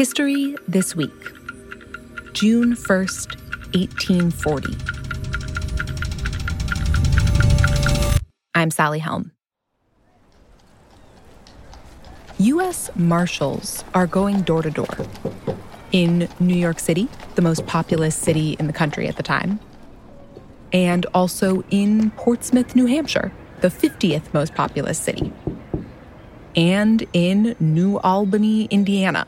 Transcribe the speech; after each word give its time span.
History 0.00 0.56
this 0.66 0.96
week, 0.96 1.12
June 2.32 2.74
1st, 2.74 3.36
1840. 3.74 4.74
I'm 8.54 8.70
Sally 8.70 8.98
Helm. 8.98 9.32
U.S. 12.38 12.88
Marshals 12.96 13.84
are 13.92 14.06
going 14.06 14.40
door 14.40 14.62
to 14.62 14.70
door 14.70 14.88
in 15.92 16.30
New 16.40 16.56
York 16.56 16.78
City, 16.78 17.06
the 17.34 17.42
most 17.42 17.66
populous 17.66 18.16
city 18.16 18.56
in 18.58 18.68
the 18.68 18.72
country 18.72 19.06
at 19.06 19.18
the 19.18 19.22
time, 19.22 19.60
and 20.72 21.04
also 21.12 21.62
in 21.68 22.10
Portsmouth, 22.12 22.74
New 22.74 22.86
Hampshire, 22.86 23.32
the 23.60 23.68
50th 23.68 24.32
most 24.32 24.54
populous 24.54 24.98
city, 24.98 25.30
and 26.56 27.06
in 27.12 27.54
New 27.60 27.98
Albany, 27.98 28.64
Indiana, 28.70 29.26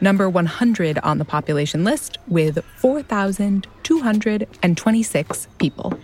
number 0.00 0.28
100 0.28 0.98
on 1.00 1.18
the 1.18 1.24
population 1.24 1.82
list 1.84 2.18
with 2.28 2.64
4,226 2.76 5.48
people. 5.58 5.98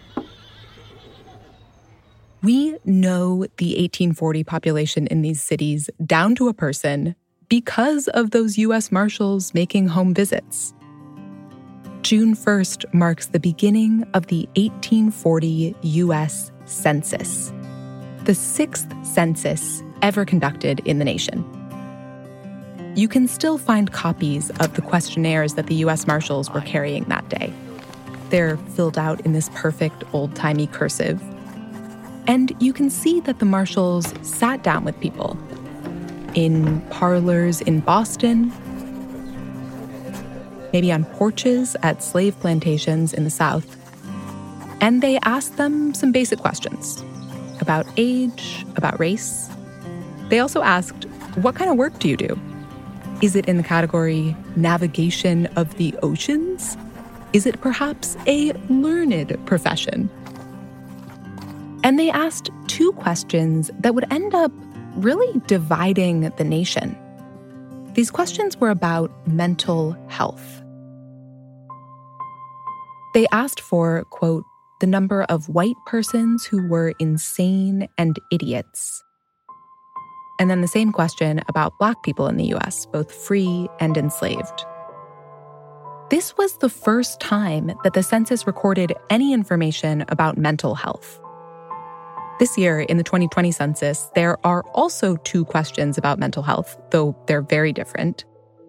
We 2.42 2.76
know 2.84 3.46
the 3.56 3.74
1840 3.74 4.44
population 4.44 5.06
in 5.08 5.22
these 5.22 5.42
cities 5.42 5.90
down 6.04 6.34
to 6.36 6.48
a 6.48 6.54
person 6.54 7.16
because 7.48 8.06
of 8.08 8.30
those 8.30 8.58
U.S. 8.58 8.92
Marshals 8.92 9.54
making 9.54 9.88
home 9.88 10.14
visits. 10.14 10.72
June 12.02 12.36
1st 12.36 12.94
marks 12.94 13.26
the 13.26 13.40
beginning 13.40 14.04
of 14.14 14.28
the 14.28 14.46
1840 14.54 15.74
U.S. 15.82 16.52
Census, 16.66 17.52
the 18.24 18.34
sixth 18.34 18.86
census 19.04 19.82
ever 20.02 20.24
conducted 20.24 20.78
in 20.84 21.00
the 21.00 21.04
nation. 21.04 21.44
You 22.96 23.08
can 23.08 23.28
still 23.28 23.58
find 23.58 23.92
copies 23.92 24.48
of 24.58 24.72
the 24.72 24.80
questionnaires 24.80 25.52
that 25.52 25.66
the 25.66 25.74
U.S. 25.74 26.06
Marshals 26.06 26.50
were 26.50 26.62
carrying 26.62 27.04
that 27.04 27.28
day. 27.28 27.52
They're 28.30 28.56
filled 28.56 28.96
out 28.96 29.20
in 29.20 29.34
this 29.34 29.50
perfect 29.50 30.02
old 30.14 30.34
timey 30.34 30.66
cursive. 30.66 31.22
And 32.26 32.56
you 32.58 32.72
can 32.72 32.88
see 32.88 33.20
that 33.20 33.38
the 33.38 33.44
Marshals 33.44 34.14
sat 34.22 34.62
down 34.62 34.86
with 34.86 34.98
people 34.98 35.36
in 36.32 36.80
parlors 36.88 37.60
in 37.60 37.80
Boston, 37.80 38.50
maybe 40.72 40.90
on 40.90 41.04
porches 41.04 41.76
at 41.82 42.02
slave 42.02 42.40
plantations 42.40 43.12
in 43.12 43.24
the 43.24 43.30
South. 43.30 43.76
And 44.80 45.02
they 45.02 45.18
asked 45.18 45.58
them 45.58 45.92
some 45.92 46.12
basic 46.12 46.38
questions 46.38 47.04
about 47.60 47.86
age, 47.98 48.64
about 48.74 48.98
race. 48.98 49.50
They 50.30 50.38
also 50.38 50.62
asked, 50.62 51.04
What 51.34 51.54
kind 51.56 51.70
of 51.70 51.76
work 51.76 51.98
do 51.98 52.08
you 52.08 52.16
do? 52.16 52.40
Is 53.22 53.34
it 53.34 53.46
in 53.46 53.56
the 53.56 53.62
category 53.62 54.36
navigation 54.56 55.46
of 55.56 55.76
the 55.76 55.94
oceans? 56.02 56.76
Is 57.32 57.46
it 57.46 57.60
perhaps 57.62 58.14
a 58.26 58.52
learned 58.68 59.38
profession? 59.46 60.10
And 61.82 61.98
they 61.98 62.10
asked 62.10 62.50
two 62.66 62.92
questions 62.92 63.70
that 63.80 63.94
would 63.94 64.10
end 64.12 64.34
up 64.34 64.52
really 64.96 65.40
dividing 65.46 66.28
the 66.36 66.44
nation. 66.44 66.94
These 67.94 68.10
questions 68.10 68.58
were 68.58 68.70
about 68.70 69.10
mental 69.26 69.96
health. 70.08 70.62
They 73.14 73.26
asked 73.32 73.60
for, 73.60 74.04
quote, 74.10 74.44
the 74.80 74.86
number 74.86 75.22
of 75.22 75.48
white 75.48 75.76
persons 75.86 76.44
who 76.44 76.68
were 76.68 76.92
insane 76.98 77.88
and 77.96 78.18
idiots, 78.30 79.02
and 80.38 80.50
then 80.50 80.60
the 80.60 80.68
same 80.68 80.92
question 80.92 81.42
about 81.48 81.78
Black 81.78 82.02
people 82.02 82.26
in 82.28 82.36
the 82.36 82.54
US, 82.54 82.86
both 82.86 83.12
free 83.12 83.68
and 83.80 83.96
enslaved. 83.96 84.64
This 86.08 86.36
was 86.36 86.58
the 86.58 86.68
first 86.68 87.20
time 87.20 87.72
that 87.82 87.94
the 87.94 88.02
census 88.02 88.46
recorded 88.46 88.92
any 89.10 89.32
information 89.32 90.04
about 90.08 90.38
mental 90.38 90.76
health. 90.76 91.20
This 92.38 92.56
year, 92.56 92.80
in 92.80 92.96
the 92.96 93.02
2020 93.02 93.50
census, 93.50 94.10
there 94.14 94.38
are 94.46 94.62
also 94.74 95.16
two 95.16 95.44
questions 95.44 95.98
about 95.98 96.18
mental 96.18 96.42
health, 96.42 96.78
though 96.90 97.16
they're 97.26 97.42
very 97.42 97.72
different. 97.72 98.24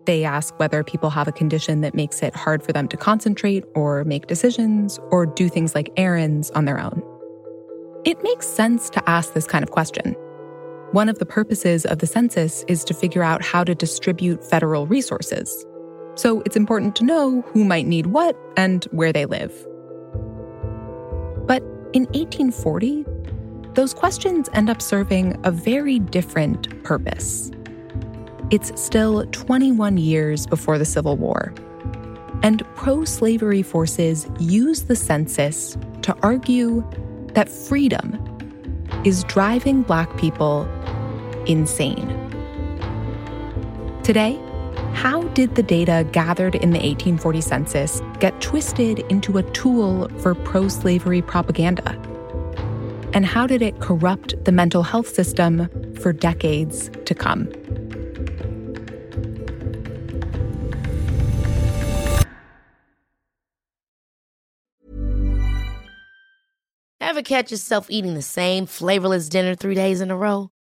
They 0.06 0.24
ask 0.24 0.58
whether 0.58 0.84
people 0.84 1.09
have 1.09 1.28
a 1.28 1.34
condition 1.34 1.81
that 1.81 1.94
makes 1.94 2.24
it 2.24 2.34
hard 2.34 2.64
for 2.64 2.72
them 2.72 2.88
to 2.88 2.97
concentrate 2.97 3.66
or 3.75 4.06
make 4.06 4.28
decisions 4.28 5.00
or 5.12 5.25
do 5.25 5.50
things 5.50 5.75
like 5.75 5.91
errands 5.97 6.50
on 6.52 6.66
their 6.66 6.80
own. 6.80 7.03
It 8.06 8.24
makes 8.24 8.47
sense 8.47 8.90
to 8.91 9.09
ask 9.09 9.34
this 9.34 9.46
kind 9.46 9.64
of 9.64 9.72
question. 9.72 10.16
One 10.94 11.09
of 11.09 11.20
the 11.20 11.25
purposes 11.25 11.86
of 11.86 12.00
the 12.00 12.08
census 12.08 12.64
is 12.70 12.86
to 12.86 12.94
figure 12.94 13.22
out 13.22 13.42
how 13.42 13.66
to 13.66 13.75
distribute 13.75 14.42
federal 14.42 14.88
resources. 14.88 15.66
So 16.16 16.42
it's 16.46 16.56
important 16.56 16.96
to 16.96 17.03
know 17.03 17.42
who 17.42 17.66
might 17.66 17.86
need 17.86 18.08
what 18.08 18.38
and 18.56 18.86
where 18.86 19.12
they 19.12 19.26
live. 19.26 19.52
But 21.46 21.62
in 21.92 22.06
1840, 22.14 23.06
those 23.74 23.94
questions 23.94 24.50
end 24.53 24.70
up 24.70 24.81
serving 24.81 25.38
a 25.44 25.52
very 25.52 26.00
different 26.00 26.84
purpose. 26.84 27.52
It's 28.50 28.72
still 28.81 29.26
21 29.34 29.97
years 29.97 30.47
before 30.47 30.78
the 30.78 30.86
Civil 30.86 31.18
War. 31.18 31.53
And 32.44 32.64
pro 32.76 33.03
slavery 33.03 33.62
forces 33.62 34.26
use 34.40 34.84
the 34.84 34.96
census 34.96 35.78
to 36.03 36.16
argue 36.24 36.81
that 37.34 37.50
freedom 37.50 38.24
is 39.03 39.26
driving 39.26 39.84
Black 39.84 40.16
people 40.18 40.68
insane. 41.47 42.08
Today, 44.03 44.40
how 44.94 45.24
did 45.30 45.56
the 45.56 45.63
data 45.63 46.08
gathered 46.12 46.56
in 46.56 46.72
the 46.72 46.80
1840 46.80 47.41
census 47.41 48.02
get 48.19 48.40
twisted 48.41 49.00
into 49.09 49.38
a 49.38 49.44
tool 49.52 50.09
for 50.19 50.34
pro 50.34 50.68
slavery 50.68 51.22
propaganda? 51.22 51.91
And 53.13 53.25
how 53.25 53.47
did 53.47 53.62
it 53.62 53.80
corrupt 53.80 54.44
the 54.46 54.52
mental 54.52 54.84
health 54.84 55.08
system 55.08 55.69
for 56.02 56.13
decades 56.13 56.90
to 57.06 57.16
come? 57.16 57.50
Ever 67.00 67.22
catch 67.22 67.52
yourself 67.52 67.88
eating 67.90 68.16
the 68.16 68.22
same 68.22 68.66
flavorless 68.66 69.29
dinner 69.29 69.56
three 69.56 69.75
days 69.75 70.02
in 70.02 70.12
a 70.12 70.18
row? 70.18 70.52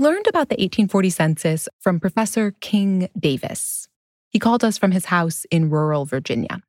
Learned 0.00 0.26
about 0.26 0.48
the 0.48 0.54
1840 0.54 1.10
census 1.10 1.68
from 1.78 2.00
Professor 2.00 2.52
King 2.60 3.08
Davis. 3.18 3.86
He 4.30 4.38
called 4.38 4.64
us 4.64 4.78
from 4.78 4.92
his 4.92 5.06
house 5.06 5.44
in 5.50 5.68
rural 5.68 6.06
Virginia. 6.06 6.62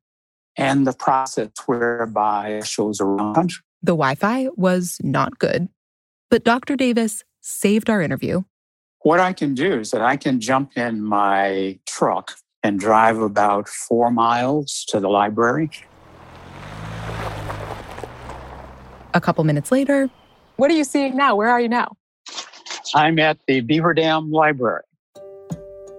And 0.56 0.86
the 0.86 0.92
process 0.92 1.48
whereby 1.64 2.60
shows 2.64 3.00
around 3.00 3.34
country. 3.34 3.62
The 3.82 3.92
Wi 3.92 4.14
Fi 4.16 4.48
was 4.54 4.98
not 5.02 5.38
good, 5.38 5.68
but 6.30 6.44
Dr. 6.44 6.76
Davis 6.76 7.24
saved 7.40 7.88
our 7.88 8.02
interview. 8.02 8.42
What 9.00 9.18
I 9.18 9.32
can 9.32 9.54
do 9.54 9.80
is 9.80 9.90
that 9.92 10.02
I 10.02 10.16
can 10.16 10.38
jump 10.38 10.76
in 10.76 11.02
my 11.02 11.78
truck 11.86 12.34
and 12.62 12.78
drive 12.78 13.18
about 13.18 13.68
four 13.68 14.10
miles 14.10 14.84
to 14.88 15.00
the 15.00 15.08
library. 15.08 15.70
A 19.14 19.20
couple 19.20 19.42
minutes 19.44 19.72
later, 19.72 20.10
what 20.56 20.70
are 20.70 20.74
you 20.74 20.84
seeing 20.84 21.16
now? 21.16 21.34
Where 21.34 21.48
are 21.48 21.60
you 21.60 21.68
now? 21.68 21.96
I'm 22.94 23.18
at 23.18 23.38
the 23.46 23.60
Beaver 23.60 23.94
Dam 23.94 24.30
Library. 24.30 24.82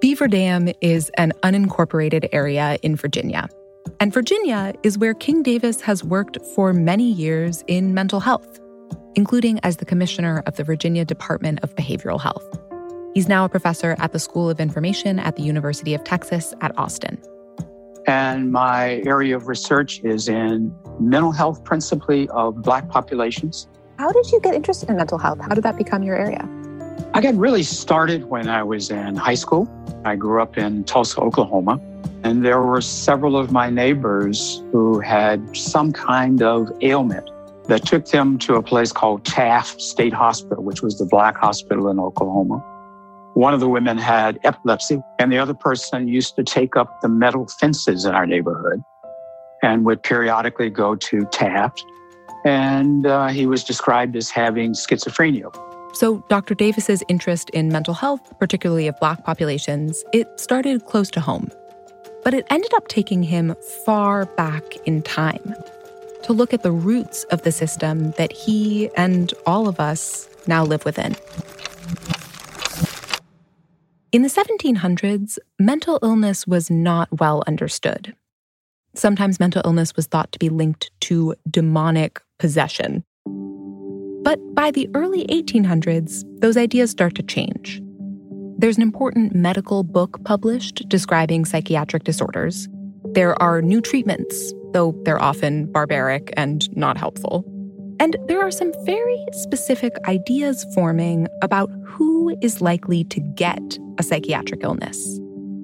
Beaver 0.02 0.28
Dam 0.28 0.70
is 0.82 1.10
an 1.18 1.32
unincorporated 1.44 2.28
area 2.32 2.78
in 2.84 2.96
Virginia. 2.96 3.48
And 4.00 4.14
Virginia 4.14 4.74
is 4.84 4.98
where 4.98 5.14
King 5.14 5.44
Davis 5.44 5.80
has 5.82 6.04
worked 6.04 6.38
for 6.56 6.74
many 6.74 7.10
years 7.10 7.64
in 7.68 7.94
mental 7.94 8.20
health, 8.20 8.60
including 9.16 9.60
as 9.64 9.78
the 9.78 9.86
commissioner 9.86 10.44
of 10.46 10.58
the 10.58 10.64
Virginia 10.64 11.06
Department 11.06 11.60
of 11.64 11.74
Behavioral 11.76 12.20
Health. 12.20 12.60
He's 13.14 13.30
now 13.30 13.46
a 13.46 13.50
professor 13.50 13.96
at 14.00 14.12
the 14.12 14.20
School 14.20 14.50
of 14.50 14.60
Information 14.60 15.20
at 15.20 15.36
the 15.36 15.44
University 15.44 15.94
of 15.94 16.04
Texas 16.04 16.54
at 16.62 16.78
Austin. 16.78 17.22
And 18.06 18.52
my 18.52 19.02
area 19.06 19.36
of 19.38 19.48
research 19.48 20.02
is 20.04 20.28
in 20.28 20.76
mental 21.00 21.32
health, 21.32 21.64
principally 21.64 22.28
of 22.30 22.62
Black 22.62 22.90
populations. 22.90 23.68
How 23.98 24.12
did 24.12 24.32
you 24.32 24.42
get 24.42 24.54
interested 24.54 24.90
in 24.90 24.98
mental 24.98 25.18
health? 25.18 25.40
How 25.40 25.56
did 25.56 25.64
that 25.64 25.78
become 25.78 26.04
your 26.04 26.18
area? 26.18 26.46
I 27.16 27.22
got 27.22 27.36
really 27.36 27.62
started 27.62 28.26
when 28.26 28.50
I 28.50 28.64
was 28.64 28.90
in 28.90 29.16
high 29.16 29.36
school. 29.36 29.70
I 30.04 30.16
grew 30.16 30.42
up 30.42 30.58
in 30.58 30.84
Tulsa, 30.84 31.22
Oklahoma, 31.22 31.80
and 32.24 32.44
there 32.44 32.60
were 32.60 32.82
several 32.82 33.38
of 33.38 33.52
my 33.52 33.70
neighbors 33.70 34.64
who 34.72 35.00
had 35.00 35.56
some 35.56 35.92
kind 35.92 36.42
of 36.42 36.72
ailment 36.82 37.30
that 37.66 37.86
took 37.86 38.08
them 38.08 38.40
to 38.40 38.56
a 38.56 38.64
place 38.64 38.92
called 38.92 39.26
Taft 39.26 39.80
State 39.80 40.12
Hospital, 40.12 40.64
which 40.64 40.82
was 40.82 40.98
the 40.98 41.06
black 41.06 41.38
hospital 41.38 41.88
in 41.88 42.00
Oklahoma. 42.00 42.58
One 43.36 43.54
of 43.54 43.60
the 43.60 43.70
women 43.70 44.00
had 44.00 44.40
epilepsy, 44.44 45.00
and 45.20 45.32
the 45.32 45.38
other 45.38 45.54
person 45.54 46.08
used 46.08 46.36
to 46.38 46.44
take 46.44 46.76
up 46.76 47.02
the 47.02 47.10
metal 47.10 47.46
fences 47.60 48.06
in 48.06 48.16
our 48.16 48.26
neighborhood 48.26 48.82
and 49.62 49.86
would 49.86 50.02
periodically 50.02 50.72
go 50.72 50.96
to 50.96 51.26
Taft. 51.26 51.86
And 52.44 53.06
uh, 53.06 53.28
he 53.28 53.46
was 53.46 53.64
described 53.64 54.16
as 54.16 54.32
having 54.32 54.74
schizophrenia. 54.74 55.56
So, 55.94 56.26
Dr. 56.28 56.56
Davis's 56.56 57.04
interest 57.08 57.52
in 57.52 57.70
mental 57.70 57.94
health, 57.94 58.38
particularly 58.40 58.88
of 58.88 59.00
Black 59.00 59.24
populations, 59.24 60.04
it 60.12 60.28
started 60.40 60.86
close 60.86 61.12
to 61.12 61.22
home. 61.22 61.52
But 62.24 62.34
it 62.34 62.48
ended 62.50 62.74
up 62.74 62.88
taking 62.88 63.22
him 63.22 63.56
far 63.86 64.26
back 64.26 64.64
in 64.88 65.04
time 65.04 65.54
to 66.24 66.34
look 66.34 66.54
at 66.54 66.64
the 66.64 66.72
roots 66.72 67.26
of 67.26 67.44
the 67.44 67.52
system 67.52 68.12
that 68.18 68.32
he 68.32 68.90
and 68.96 69.34
all 69.46 69.68
of 69.68 69.80
us 69.80 70.28
now 70.48 70.64
live 70.64 70.84
within. 70.84 71.16
In 74.12 74.22
the 74.22 74.30
1700s, 74.30 75.38
mental 75.60 76.00
illness 76.02 76.48
was 76.48 76.72
not 76.72 77.08
well 77.20 77.44
understood. 77.46 78.16
Sometimes 78.96 79.40
mental 79.40 79.62
illness 79.66 79.96
was 79.96 80.08
thought 80.08 80.32
to 80.32 80.40
be 80.40 80.50
linked 80.50 80.92
to 81.02 81.36
demonic 81.50 82.22
possession. 82.40 83.04
But 84.24 84.40
by 84.56 84.72
the 84.72 84.90
early 84.94 85.26
1800s, 85.28 86.24
those 86.40 86.56
ideas 86.56 86.92
start 86.92 87.16
to 87.16 87.24
change. 87.24 87.82
There's 88.58 88.78
an 88.78 88.84
important 88.84 89.36
medical 89.36 89.84
book 89.84 90.24
published 90.24 90.88
describing 90.88 91.44
psychiatric 91.44 92.06
disorders. 92.06 92.70
There 93.12 93.40
are 93.42 93.62
new 93.62 93.82
treatments, 93.82 94.54
though 94.72 94.96
they're 95.04 95.22
often 95.22 95.70
barbaric 95.70 96.34
and 96.38 96.74
not 96.78 96.98
helpful. 96.98 97.44
And 98.00 98.16
there 98.28 98.42
are 98.42 98.50
some 98.50 98.72
very 98.86 99.26
specific 99.34 99.94
ideas 100.08 100.66
forming 100.74 101.28
about 101.42 101.70
who 101.86 102.38
is 102.42 102.62
likely 102.62 103.04
to 103.06 103.20
get 103.20 103.78
a 104.00 104.04
psychiatric 104.04 104.64
illness. 104.64 104.98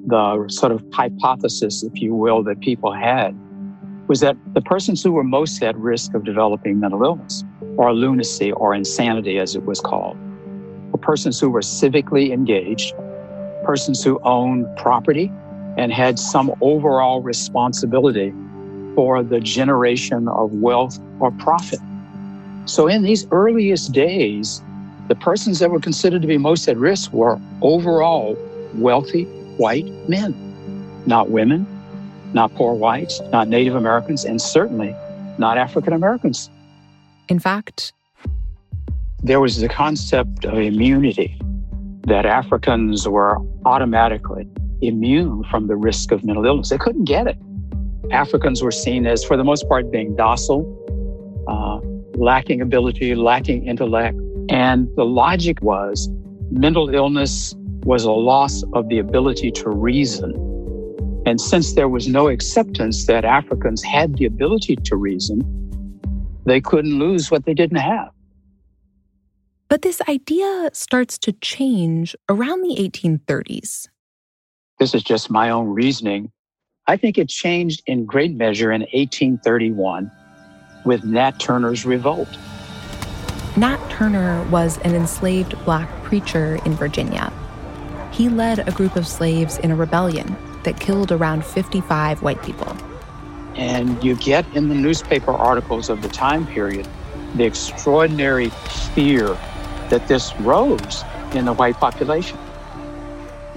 The 0.08 0.46
sort 0.50 0.74
of 0.74 0.84
hypothesis, 0.92 1.84
if 1.84 2.02
you 2.02 2.14
will, 2.14 2.44
that 2.44 2.60
people 2.60 2.92
had 2.92 3.40
was 4.10 4.20
that 4.20 4.36
the 4.54 4.62
persons 4.62 5.02
who 5.02 5.14
were 5.14 5.24
most 5.24 5.64
at 5.64 5.78
risk 5.78 6.14
of 6.14 6.26
developing 6.26 6.82
mental 6.82 7.04
illness 7.04 7.44
or 7.80 7.94
lunacy 7.94 8.52
or 8.52 8.74
insanity, 8.74 9.40
as 9.40 9.56
it 9.56 9.64
was 9.64 9.80
called, 9.80 10.18
were 10.92 10.98
persons 10.98 11.40
who 11.40 11.50
were 11.50 11.62
civically 11.62 12.34
engaged, 12.34 12.94
persons 13.64 14.04
who 14.04 14.20
owned 14.24 14.66
property 14.76 15.32
and 15.78 15.94
had 15.94 16.20
some 16.20 16.54
overall 16.60 17.22
responsibility 17.22 18.34
for 18.96 19.24
the 19.24 19.40
generation 19.40 20.28
of 20.28 20.52
wealth 20.56 21.00
or 21.22 21.32
profit. 21.32 21.80
So, 22.66 22.88
in 22.88 23.02
these 23.02 23.26
earliest 23.32 23.94
days, 23.94 24.62
the 25.08 25.16
persons 25.16 25.60
that 25.60 25.72
were 25.72 25.80
considered 25.80 26.22
to 26.22 26.28
be 26.28 26.38
most 26.38 26.68
at 26.68 26.76
risk 26.76 27.14
were 27.14 27.40
overall 27.62 28.38
wealthy 28.76 29.24
white 29.56 29.88
men, 30.10 30.36
not 31.06 31.30
women, 31.30 31.66
not 32.34 32.54
poor 32.56 32.74
whites, 32.74 33.22
not 33.32 33.48
Native 33.48 33.76
Americans, 33.76 34.26
and 34.26 34.42
certainly 34.42 34.94
not 35.38 35.58
African 35.58 35.94
Americans. 35.94 36.50
In 37.30 37.38
fact, 37.38 37.94
there 39.22 39.40
was 39.40 39.62
the 39.62 39.70
concept 39.70 40.46
of 40.46 40.56
immunity 40.56 41.40
that 42.08 42.26
Africans 42.26 43.08
were 43.08 43.38
automatically 43.66 44.48
immune 44.82 45.44
from 45.44 45.68
the 45.68 45.76
risk 45.76 46.12
of 46.12 46.24
mental 46.24 46.44
illness. 46.46 46.70
They 46.70 46.80
couldn't 46.80 47.06
get 47.06 47.28
it. 47.28 47.38
Africans 48.12 48.64
were 48.64 48.72
seen 48.72 49.06
as, 49.06 49.24
for 49.24 49.38
the 49.38 49.44
most 49.44 49.70
part, 49.70 49.92
being 49.92 50.16
docile, 50.16 50.66
uh, 51.48 51.80
lacking 52.18 52.62
ability, 52.62 53.14
lacking 53.14 53.68
intellect. 53.68 54.18
And 54.50 54.88
the 54.96 55.06
logic 55.06 55.62
was 55.62 56.10
mental 56.50 56.90
illness 56.90 57.54
was 57.84 58.06
a 58.06 58.12
loss 58.12 58.64
of 58.74 58.90
the 58.90 58.98
ability 58.98 59.52
to 59.52 59.70
reason. 59.70 60.34
And 61.28 61.40
since 61.40 61.74
there 61.74 61.88
was 61.88 62.08
no 62.08 62.28
acceptance 62.28 63.06
that 63.06 63.24
Africans 63.24 63.84
had 63.84 64.18
the 64.18 64.26
ability 64.26 64.78
to 64.78 64.96
reason, 64.96 65.69
they 66.46 66.62
couldn't 66.62 66.98
lose 66.98 67.30
what 67.30 67.46
they 67.46 67.54
didn't 67.54 67.78
have. 67.78 68.10
But 69.70 69.84
this 69.84 70.02
idea 70.10 70.72
starts 70.74 71.18
to 71.20 71.32
change 71.32 72.16
around 72.28 72.62
the 72.62 72.76
1830s. 72.76 73.88
This 74.80 74.96
is 74.96 75.04
just 75.04 75.30
my 75.30 75.50
own 75.52 75.68
reasoning. 75.68 76.32
I 76.88 76.98
think 76.98 77.18
it 77.18 77.30
changed 77.30 77.84
in 77.86 78.06
great 78.06 78.36
measure 78.36 78.72
in 78.72 78.82
1831 78.82 80.10
with 80.86 81.04
Nat 81.04 81.40
Turner's 81.40 81.86
revolt. 81.86 82.30
Nat 83.58 83.78
Turner 83.90 84.44
was 84.50 84.80
an 84.80 84.96
enslaved 84.96 85.54
black 85.66 85.90
preacher 86.04 86.60
in 86.66 86.74
Virginia. 86.74 87.32
He 88.12 88.30
led 88.30 88.68
a 88.68 88.72
group 88.72 88.96
of 88.96 89.06
slaves 89.06 89.58
in 89.60 89.70
a 89.70 89.76
rebellion 89.76 90.36
that 90.64 90.80
killed 90.80 91.12
around 91.12 91.46
55 91.46 92.24
white 92.24 92.42
people. 92.42 92.76
And 93.56 94.02
you 94.04 94.16
get 94.16 94.46
in 94.56 94.70
the 94.70 94.76
newspaper 94.76 95.32
articles 95.32 95.90
of 95.90 96.02
the 96.02 96.10
time 96.10 96.46
period 96.48 96.88
the 97.36 97.46
extraordinary 97.46 98.50
fear 98.96 99.38
that 99.90 100.08
this 100.08 100.36
rose 100.40 101.04
in 101.34 101.46
the 101.46 101.54
white 101.54 101.76
population. 101.76 102.38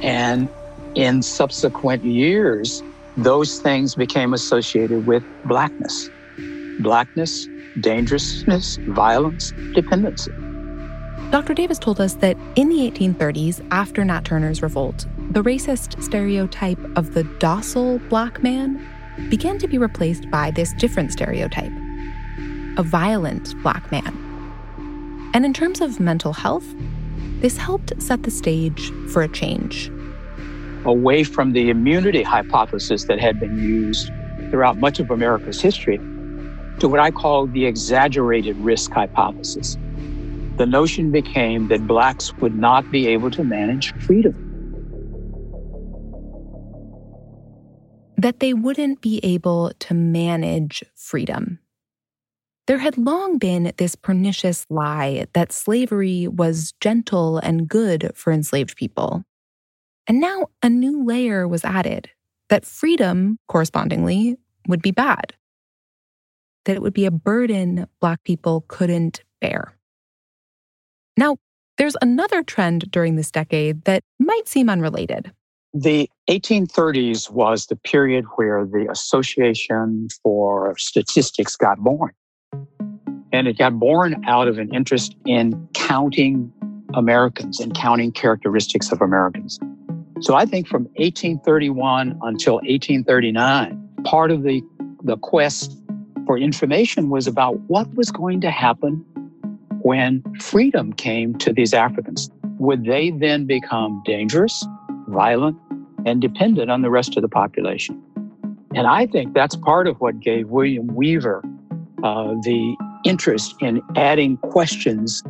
And 0.03 0.49
in 0.95 1.23
subsequent 1.23 2.05
years, 2.05 2.83
those 3.17 3.61
things 3.61 3.95
became 3.95 4.35
associated 4.35 5.07
with 5.07 5.23
blackness 5.45 6.11
blackness, 6.81 7.49
dangerousness, 7.81 8.77
violence, 8.89 9.53
dependency. 9.75 10.33
Dr. 11.31 11.55
Davis 11.55 11.79
told 11.79 12.01
us 12.01 12.15
that 12.15 12.37
in 12.57 12.69
the 12.69 12.91
1830s, 12.91 13.67
after 13.71 14.05
Nat 14.05 14.25
Turner's 14.25 14.63
revolt, 14.63 15.07
the 15.31 15.43
racist 15.43 16.03
stereotype 16.03 16.79
of 16.97 17.15
the 17.15 17.25
docile 17.39 17.99
black 18.11 18.43
man 18.43 18.87
began 19.29 19.59
to 19.59 19.69
be 19.69 19.79
replaced 19.79 20.31
by 20.31 20.51
this 20.51 20.73
different 20.75 21.13
stereotype 21.13 21.73
a 22.79 22.83
violent 22.83 23.55
black 23.63 23.91
man. 23.93 24.19
And 25.35 25.45
in 25.45 25.53
terms 25.53 25.81
of 25.83 26.01
mental 26.01 26.33
health, 26.33 26.65
this 27.41 27.57
helped 27.57 27.93
set 28.01 28.23
the 28.23 28.31
stage 28.31 28.91
for 29.13 29.23
a 29.23 29.29
change. 29.29 29.91
Away 30.85 31.25
from 31.25 31.53
the 31.53 31.69
immunity 31.69 32.23
hypothesis 32.23 33.05
that 33.05 33.21
had 33.21 33.39
been 33.39 33.59
used 33.59 34.11
throughout 34.51 34.79
much 34.79 35.01
of 35.01 35.11
America's 35.11 35.61
history 35.61 35.99
to 36.79 36.89
what 36.89 36.99
I 36.99 37.11
call 37.11 37.47
the 37.47 37.67
exaggerated 37.67 38.57
risk 38.57 38.93
hypothesis. 38.93 39.77
The 40.57 40.67
notion 40.67 41.11
became 41.11 41.69
that 41.69 41.87
blacks 41.87 42.33
would 42.39 42.55
not 42.55 42.91
be 42.91 43.07
able 43.09 43.31
to 43.33 43.45
manage 43.45 43.95
freedom. 44.01 44.42
That 48.17 48.41
they 48.41 48.55
wouldn't 48.55 49.01
be 49.01 49.21
able 49.23 49.73
to 49.81 49.95
manage 49.95 50.85
freedom. 50.95 51.59
There 52.67 52.79
had 52.79 52.97
long 52.97 53.39
been 53.39 53.73
this 53.77 53.97
pernicious 53.97 54.67
lie 54.71 55.27
that 55.33 55.53
slavery 55.53 56.29
was 56.29 56.73
gentle 56.81 57.39
and 57.39 57.69
good 57.69 58.13
for 58.15 58.33
enslaved 58.33 58.77
people. 58.77 59.25
And 60.07 60.21
now 60.21 60.47
a 60.63 60.69
new 60.69 61.05
layer 61.05 61.49
was 61.49 61.65
added 61.65 62.11
that 62.49 62.65
freedom, 62.65 63.39
correspondingly, 63.49 64.37
would 64.69 64.83
be 64.83 64.93
bad 64.93 65.35
that 66.65 66.77
it 66.77 66.83
would 66.83 66.95
be 66.95 67.07
a 67.07 67.11
burden 67.11 67.87
Black 68.01 68.23
people 68.25 68.65
couldn't 68.69 69.23
bear. 69.41 69.77
Now, 71.17 71.37
there's 71.79 71.97
another 72.01 72.43
trend 72.43 72.91
during 72.91 73.17
this 73.17 73.31
decade 73.31 73.85
that 73.85 74.03
might 74.19 74.47
seem 74.47 74.69
unrelated. 74.69 75.33
The 75.75 76.11
1830s 76.29 77.31
was 77.31 77.67
the 77.67 77.77
period 77.77 78.27
where 78.37 78.67
the 78.67 78.87
Association 78.91 80.09
for 80.23 80.75
Statistics 80.77 81.57
got 81.57 81.79
born. 81.79 82.13
And 83.33 83.49
it 83.49 83.57
got 83.57 83.79
born 83.79 84.23
out 84.27 84.49
of 84.49 84.59
an 84.59 84.73
interest 84.75 85.17
in 85.25 85.67
counting 85.73 86.53
Americans 86.93 87.59
and 87.59 87.75
counting 87.75 88.13
characteristics 88.13 88.93
of 88.93 89.01
Americans. 89.01 89.59
So 90.21 90.35
I 90.35 90.45
think 90.45 90.69
from 90.69 90.83
1831 90.97 92.19
until 92.21 92.57
1839, 92.57 93.89
part 94.05 94.31
of 94.31 94.43
the, 94.43 94.61
the 95.03 95.17
quest 95.17 95.75
for 96.27 96.37
information 96.37 97.09
was 97.09 97.27
about 97.27 97.59
what 97.69 97.93
was 97.95 98.11
going 98.11 98.43
to 98.43 98.51
happen 98.51 99.05
when 99.81 100.23
freedom 100.39 100.93
came 100.93 101.35
to 101.39 101.51
these 101.51 101.73
Africans. 101.73 102.31
Would 102.59 102.85
they 102.85 103.11
then 103.11 103.47
become 103.47 104.03
dangerous, 104.05 104.65
violent, 105.09 105.59
and 106.07 106.21
dependent 106.21 106.71
on 106.71 106.83
the 106.83 106.91
rest 106.91 107.17
of 107.17 107.23
the 107.23 107.29
population? 107.29 108.03
And 108.75 108.87
I 108.87 109.07
think 109.07 109.35
that's 109.35 109.57
part 109.57 109.87
of 109.87 110.01
what 110.01 110.21
gave 110.21 110.49
William 110.49 110.87
Weaver 110.95 111.43
uh, 112.03 112.35
the 112.43 112.77
interest 113.05 113.55
in 113.61 113.83
adding 113.97 114.37
questions 114.39 115.23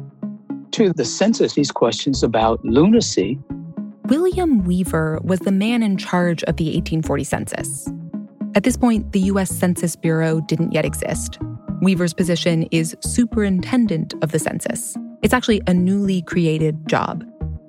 to 0.73 0.93
the 0.93 1.05
census 1.05 1.55
these 1.55 1.71
questions 1.71 2.23
about 2.23 2.65
lunacy. 2.65 3.39
William 4.07 4.65
Weaver 4.65 5.21
was 5.23 5.41
the 5.41 5.53
man 5.53 5.83
in 5.83 5.97
charge 5.97 6.43
of 6.45 6.57
the 6.57 6.65
1840 6.65 7.25
census. 7.25 7.91
At 8.55 8.65
this 8.65 8.77
point, 8.77 9.13
the 9.13 9.21
U.S. 9.21 9.51
Census 9.51 9.97
Bureau 9.97 10.41
didn't 10.41 10.73
yet 10.73 10.85
exist. 10.85 11.39
Weaver's 11.81 12.13
position 12.13 12.65
is 12.71 12.97
superintendent 13.01 14.15
of 14.23 14.33
the 14.33 14.39
census. 14.39 14.97
It's 15.23 15.33
actually 15.33 15.63
a 15.67 15.75
newly 15.75 16.23
created 16.23 16.87
job. 16.89 17.25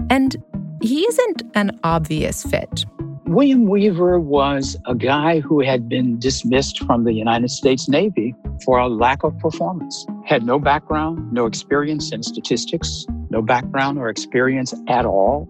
And 0.10 0.36
he 0.82 1.02
isn't 1.08 1.44
an 1.56 1.80
obvious 1.84 2.44
fit. 2.44 2.86
William 3.26 3.68
Weaver 3.68 4.20
was 4.20 4.76
a 4.86 4.94
guy 4.94 5.40
who 5.40 5.62
had 5.62 5.88
been 5.88 6.20
dismissed 6.20 6.84
from 6.84 7.06
the 7.06 7.14
United 7.14 7.50
States 7.50 7.88
Navy 7.88 8.36
for 8.66 8.78
a 8.78 8.90
lack 8.90 9.24
of 9.24 9.38
performance. 9.40 10.06
Had 10.26 10.44
no 10.44 10.60
background, 10.60 11.32
no 11.32 11.46
experience 11.46 12.12
in 12.12 12.22
statistics, 12.22 13.06
no 13.30 13.42
background 13.42 13.98
or 13.98 14.10
experience 14.10 14.74
at 14.90 15.06
all 15.06 15.50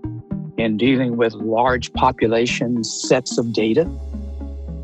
in 0.57 0.77
dealing 0.77 1.17
with 1.17 1.33
large 1.33 1.91
population 1.93 2.83
sets 2.83 3.39
of 3.39 3.53
data. 3.53 3.85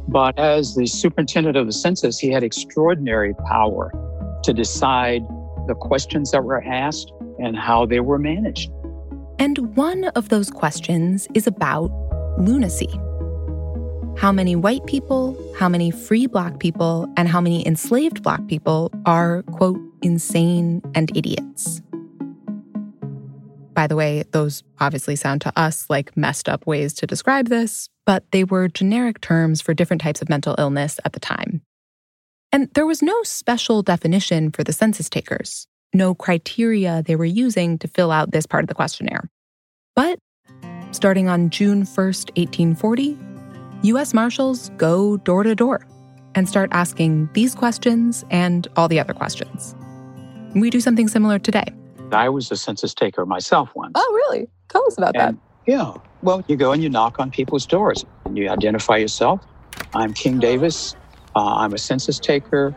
But 0.08 0.40
as 0.40 0.74
the 0.74 0.88
superintendent 0.88 1.56
of 1.56 1.68
the 1.68 1.74
census, 1.74 2.18
he 2.18 2.32
had 2.32 2.42
extraordinary 2.42 3.36
power 3.48 3.94
to 4.44 4.52
decide 4.52 5.22
the 5.68 5.76
questions 5.76 6.32
that 6.32 6.44
were 6.44 6.64
asked 6.64 7.14
and 7.38 7.56
how 7.56 7.86
they 7.86 8.00
were 8.00 8.18
managed. 8.18 8.72
And 9.38 9.76
one 9.76 10.06
of 10.16 10.30
those 10.30 10.50
questions 10.50 11.28
is 11.36 11.46
about 11.46 11.92
lunacy. 12.40 12.90
How 14.18 14.32
many 14.32 14.56
white 14.56 14.86
people, 14.86 15.38
how 15.58 15.70
many 15.70 15.92
free 15.92 16.28
black 16.28 16.60
people, 16.60 17.12
and 17.16 17.28
how 17.28 17.40
many 17.40 17.66
enslaved 17.66 18.24
black 18.24 18.46
people 18.48 18.92
are, 19.06 19.44
quote, 19.44 19.80
insane 20.02 20.82
and 20.96 21.16
idiots? 21.16 21.82
By 23.74 23.88
the 23.88 23.96
way, 23.96 24.24
those 24.32 24.64
obviously 24.82 25.16
sound 25.16 25.40
to 25.42 25.54
us 25.58 25.90
like 25.90 26.18
messed 26.18 26.50
up 26.50 26.68
ways 26.68 26.94
to 26.96 27.08
describe 27.08 27.48
this, 27.48 27.88
but 28.06 28.26
they 28.32 28.44
were 28.44 28.68
generic 28.68 29.22
terms 29.22 29.62
for 29.62 29.74
different 29.74 30.02
types 30.02 30.22
of 30.22 30.28
mental 30.28 30.56
illness 30.58 31.00
at 31.06 31.14
the 31.14 31.20
time. 31.22 31.62
And 32.52 32.70
there 32.74 32.86
was 32.86 33.02
no 33.02 33.24
special 33.24 33.82
definition 33.82 34.52
for 34.52 34.64
the 34.64 34.74
census 34.74 35.10
takers, 35.10 35.66
no 35.94 36.14
criteria 36.14 37.04
they 37.06 37.16
were 37.16 37.24
using 37.24 37.78
to 37.78 37.88
fill 37.88 38.12
out 38.12 38.32
this 38.32 38.46
part 38.46 38.64
of 38.64 38.68
the 38.68 38.76
questionnaire. 38.76 39.30
But 39.96 40.20
starting 40.92 41.28
on 41.28 41.50
June 41.50 41.84
1st, 41.84 42.38
1840, 42.38 43.18
US 43.84 44.14
Marshals 44.14 44.70
go 44.78 45.18
door 45.18 45.44
to 45.44 45.56
door 45.56 45.86
and 46.36 46.48
start 46.48 46.70
asking 46.74 47.30
these 47.34 47.56
questions 47.56 48.26
and 48.30 48.68
all 48.76 48.88
the 48.88 49.00
other 49.00 49.14
questions. 49.14 49.76
We 50.56 50.70
do 50.70 50.80
something 50.82 51.08
similar 51.08 51.40
today. 51.40 51.66
I 52.12 52.30
was 52.30 52.52
a 52.52 52.56
census 52.58 52.94
taker 52.94 53.26
myself 53.26 53.70
once. 53.76 53.94
Oh, 53.96 54.14
really? 54.32 54.48
Tell 54.70 54.86
us 54.86 54.98
about 54.98 55.16
And, 55.16 55.38
that. 55.38 55.42
yeah. 55.72 55.94
Well, 56.22 56.44
you 56.48 56.56
go 56.58 56.72
and 56.72 56.84
you 56.84 56.90
knock 56.90 57.20
on 57.20 57.32
people's 57.32 57.66
doors 57.66 58.06
and 58.26 58.38
you 58.38 58.50
identify 58.50 58.98
yourself. 58.98 59.42
I'm 59.94 60.14
King 60.14 60.40
Davis. 60.40 60.96
Uh, 61.36 61.56
I'm 61.56 61.74
a 61.74 61.78
census 61.78 62.20
taker. 62.20 62.76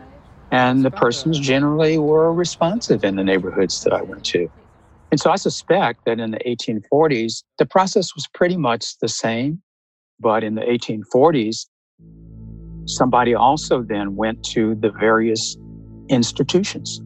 And 0.51 0.85
the 0.85 0.91
persons 0.91 1.39
generally 1.39 1.97
were 1.97 2.31
responsive 2.31 3.03
in 3.03 3.15
the 3.15 3.23
neighborhoods 3.23 3.83
that 3.83 3.91
I 3.93 4.03
went 4.03 4.23
to. 4.25 4.49
And 5.13 5.19
so 5.19 5.29
I 5.29 5.35
suspect 5.35 6.05
that 6.05 6.19
in 6.19 6.31
the 6.31 6.39
1840s, 6.39 7.43
the 7.59 7.67
process 7.67 8.15
was 8.15 8.25
pretty 8.33 8.57
much 8.57 8.97
the 8.97 9.07
same. 9.07 9.61
But 10.19 10.43
in 10.43 10.55
the 10.55 10.63
1840s, 10.63 11.67
somebody 12.87 13.35
also 13.35 13.83
then 13.83 14.15
went 14.15 14.43
to 14.45 14.73
the 14.73 14.89
various 14.89 15.55
institutions 16.09 16.99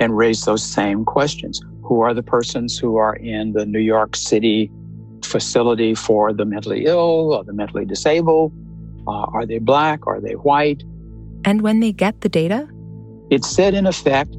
and 0.00 0.16
raised 0.16 0.46
those 0.46 0.64
same 0.64 1.04
questions. 1.04 1.60
Who 1.82 2.00
are 2.00 2.14
the 2.14 2.22
persons 2.22 2.78
who 2.78 2.96
are 2.96 3.16
in 3.16 3.52
the 3.52 3.66
New 3.66 3.80
York 3.80 4.16
City 4.16 4.72
facility 5.22 5.94
for 5.94 6.32
the 6.32 6.46
mentally 6.46 6.86
ill 6.86 7.34
or 7.34 7.44
the 7.44 7.52
mentally 7.52 7.84
disabled? 7.84 8.50
Uh, 9.06 9.26
are 9.34 9.44
they 9.44 9.58
black? 9.58 10.06
Are 10.06 10.22
they 10.22 10.36
white? 10.36 10.82
And 11.44 11.60
when 11.60 11.80
they 11.80 11.92
get 11.92 12.22
the 12.22 12.30
data, 12.30 12.66
It 13.28 13.44
said, 13.44 13.74
in 13.74 13.84
effect, 13.84 14.34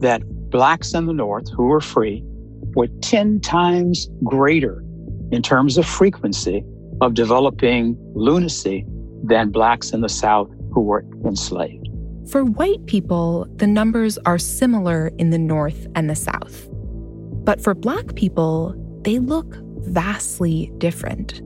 that 0.00 0.20
blacks 0.52 0.94
in 0.94 1.06
the 1.06 1.12
North 1.12 1.50
who 1.50 1.64
were 1.64 1.80
free 1.80 2.22
were 2.76 2.86
10 3.00 3.40
times 3.40 4.08
greater 4.22 4.84
in 5.32 5.42
terms 5.42 5.78
of 5.78 5.86
frequency 5.86 6.62
of 7.00 7.14
developing 7.14 7.96
lunacy 8.14 8.86
than 9.24 9.50
blacks 9.50 9.90
in 9.90 10.02
the 10.02 10.08
South 10.08 10.48
who 10.72 10.82
were 10.82 11.04
enslaved. 11.24 11.88
for 12.30 12.44
white 12.44 12.86
people, 12.86 13.46
the 13.56 13.66
numbers 13.66 14.16
are 14.24 14.38
similar 14.38 15.10
in 15.18 15.30
the 15.30 15.38
North 15.38 15.86
and 15.96 16.08
the 16.08 16.14
South. 16.14 16.68
But 17.44 17.60
for 17.60 17.74
black 17.74 18.14
people, 18.14 18.74
they 19.02 19.18
look 19.18 19.56
vastly 19.80 20.72
different. 20.78 21.40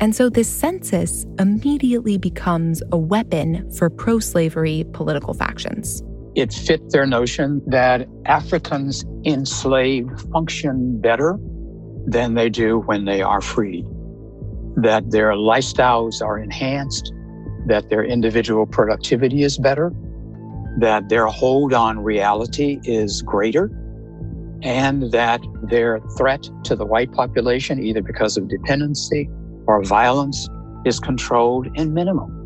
And 0.00 0.16
so 0.16 0.30
this 0.30 0.48
census 0.48 1.26
immediately 1.38 2.16
becomes 2.16 2.82
a 2.90 2.96
weapon 2.96 3.70
for 3.72 3.90
pro 3.90 4.18
slavery 4.18 4.84
political 4.92 5.34
factions. 5.34 6.02
It 6.34 6.52
fit 6.52 6.90
their 6.90 7.06
notion 7.06 7.60
that 7.66 8.08
Africans 8.24 9.04
enslaved 9.24 10.18
function 10.32 11.00
better 11.00 11.38
than 12.06 12.34
they 12.34 12.48
do 12.48 12.78
when 12.80 13.04
they 13.04 13.20
are 13.20 13.40
free, 13.42 13.84
that 14.76 15.10
their 15.10 15.32
lifestyles 15.32 16.22
are 16.22 16.38
enhanced, 16.38 17.12
that 17.66 17.90
their 17.90 18.02
individual 18.02 18.66
productivity 18.66 19.42
is 19.42 19.58
better, 19.58 19.92
that 20.78 21.10
their 21.10 21.26
hold 21.26 21.74
on 21.74 21.98
reality 21.98 22.80
is 22.84 23.20
greater, 23.22 23.70
and 24.62 25.10
that 25.12 25.40
their 25.64 26.00
threat 26.16 26.48
to 26.64 26.74
the 26.74 26.86
white 26.86 27.12
population, 27.12 27.82
either 27.82 28.00
because 28.00 28.38
of 28.38 28.48
dependency 28.48 29.28
or 29.66 29.84
violence, 29.84 30.48
is 30.86 30.98
controlled 30.98 31.68
and 31.76 31.92
minimum. 31.92 32.41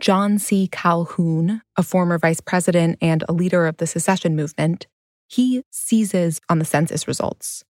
John 0.00 0.38
C. 0.38 0.66
Calhoun, 0.66 1.60
a 1.76 1.82
former 1.82 2.18
vice 2.18 2.40
president 2.40 2.96
and 3.02 3.22
a 3.28 3.34
leader 3.34 3.66
of 3.66 3.76
the 3.76 3.86
secession 3.86 4.34
movement, 4.34 4.86
he 5.28 5.62
seizes 5.70 6.40
on 6.48 6.58
the 6.58 6.64
census 6.64 7.06
results. 7.06 7.64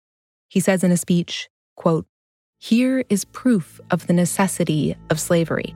He 0.48 0.60
says 0.60 0.84
in 0.84 0.92
a 0.92 0.96
speech, 0.96 1.48
quote, 1.74 2.06
Here 2.60 3.04
is 3.08 3.24
proof 3.24 3.80
of 3.90 4.06
the 4.06 4.12
necessity 4.12 4.96
of 5.10 5.18
slavery. 5.18 5.74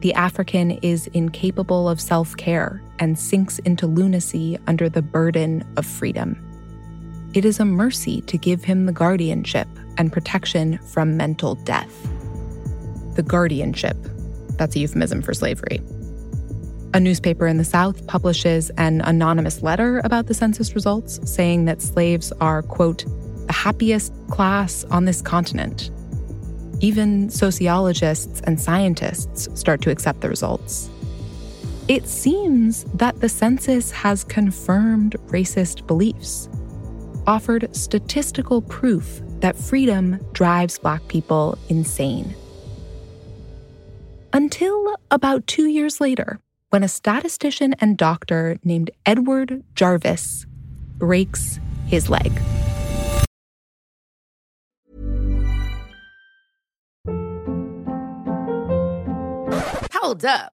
The 0.00 0.14
African 0.14 0.72
is 0.82 1.06
incapable 1.08 1.88
of 1.88 2.00
self 2.00 2.36
care 2.36 2.82
and 2.98 3.16
sinks 3.16 3.60
into 3.60 3.86
lunacy 3.86 4.58
under 4.66 4.88
the 4.88 5.02
burden 5.02 5.64
of 5.76 5.86
freedom. 5.86 6.44
It 7.34 7.44
is 7.44 7.60
a 7.60 7.64
mercy 7.64 8.20
to 8.22 8.36
give 8.36 8.64
him 8.64 8.86
the 8.86 8.92
guardianship 8.92 9.68
and 9.96 10.12
protection 10.12 10.78
from 10.78 11.16
mental 11.16 11.54
death. 11.54 11.92
The 13.14 13.22
guardianship, 13.22 13.96
that's 14.58 14.76
a 14.76 14.80
euphemism 14.80 15.22
for 15.22 15.32
slavery. 15.32 15.80
A 16.94 17.00
newspaper 17.00 17.46
in 17.46 17.58
the 17.58 17.64
South 17.64 18.06
publishes 18.06 18.70
an 18.70 19.02
anonymous 19.02 19.62
letter 19.62 20.00
about 20.04 20.26
the 20.26 20.34
census 20.34 20.74
results, 20.74 21.20
saying 21.30 21.66
that 21.66 21.82
slaves 21.82 22.32
are, 22.40 22.62
quote, 22.62 23.04
the 23.46 23.52
happiest 23.52 24.12
class 24.28 24.84
on 24.84 25.04
this 25.04 25.22
continent. 25.22 25.90
Even 26.80 27.28
sociologists 27.28 28.40
and 28.44 28.60
scientists 28.60 29.48
start 29.58 29.80
to 29.82 29.90
accept 29.90 30.20
the 30.20 30.28
results. 30.28 30.90
It 31.88 32.06
seems 32.06 32.84
that 32.94 33.20
the 33.20 33.28
census 33.28 33.90
has 33.90 34.24
confirmed 34.24 35.16
racist 35.28 35.86
beliefs, 35.86 36.48
offered 37.26 37.74
statistical 37.74 38.62
proof 38.62 39.20
that 39.40 39.56
freedom 39.56 40.20
drives 40.32 40.78
Black 40.78 41.06
people 41.08 41.58
insane. 41.68 42.34
Until 44.32 44.96
about 45.10 45.46
two 45.46 45.66
years 45.66 46.00
later, 46.00 46.38
when 46.70 46.82
a 46.82 46.88
statistician 46.88 47.74
and 47.80 47.96
doctor 47.96 48.58
named 48.62 48.90
Edward 49.06 49.64
Jarvis 49.74 50.46
breaks 50.98 51.58
his 51.86 52.10
leg. 52.10 52.32
Hold 59.92 60.24
up. 60.24 60.52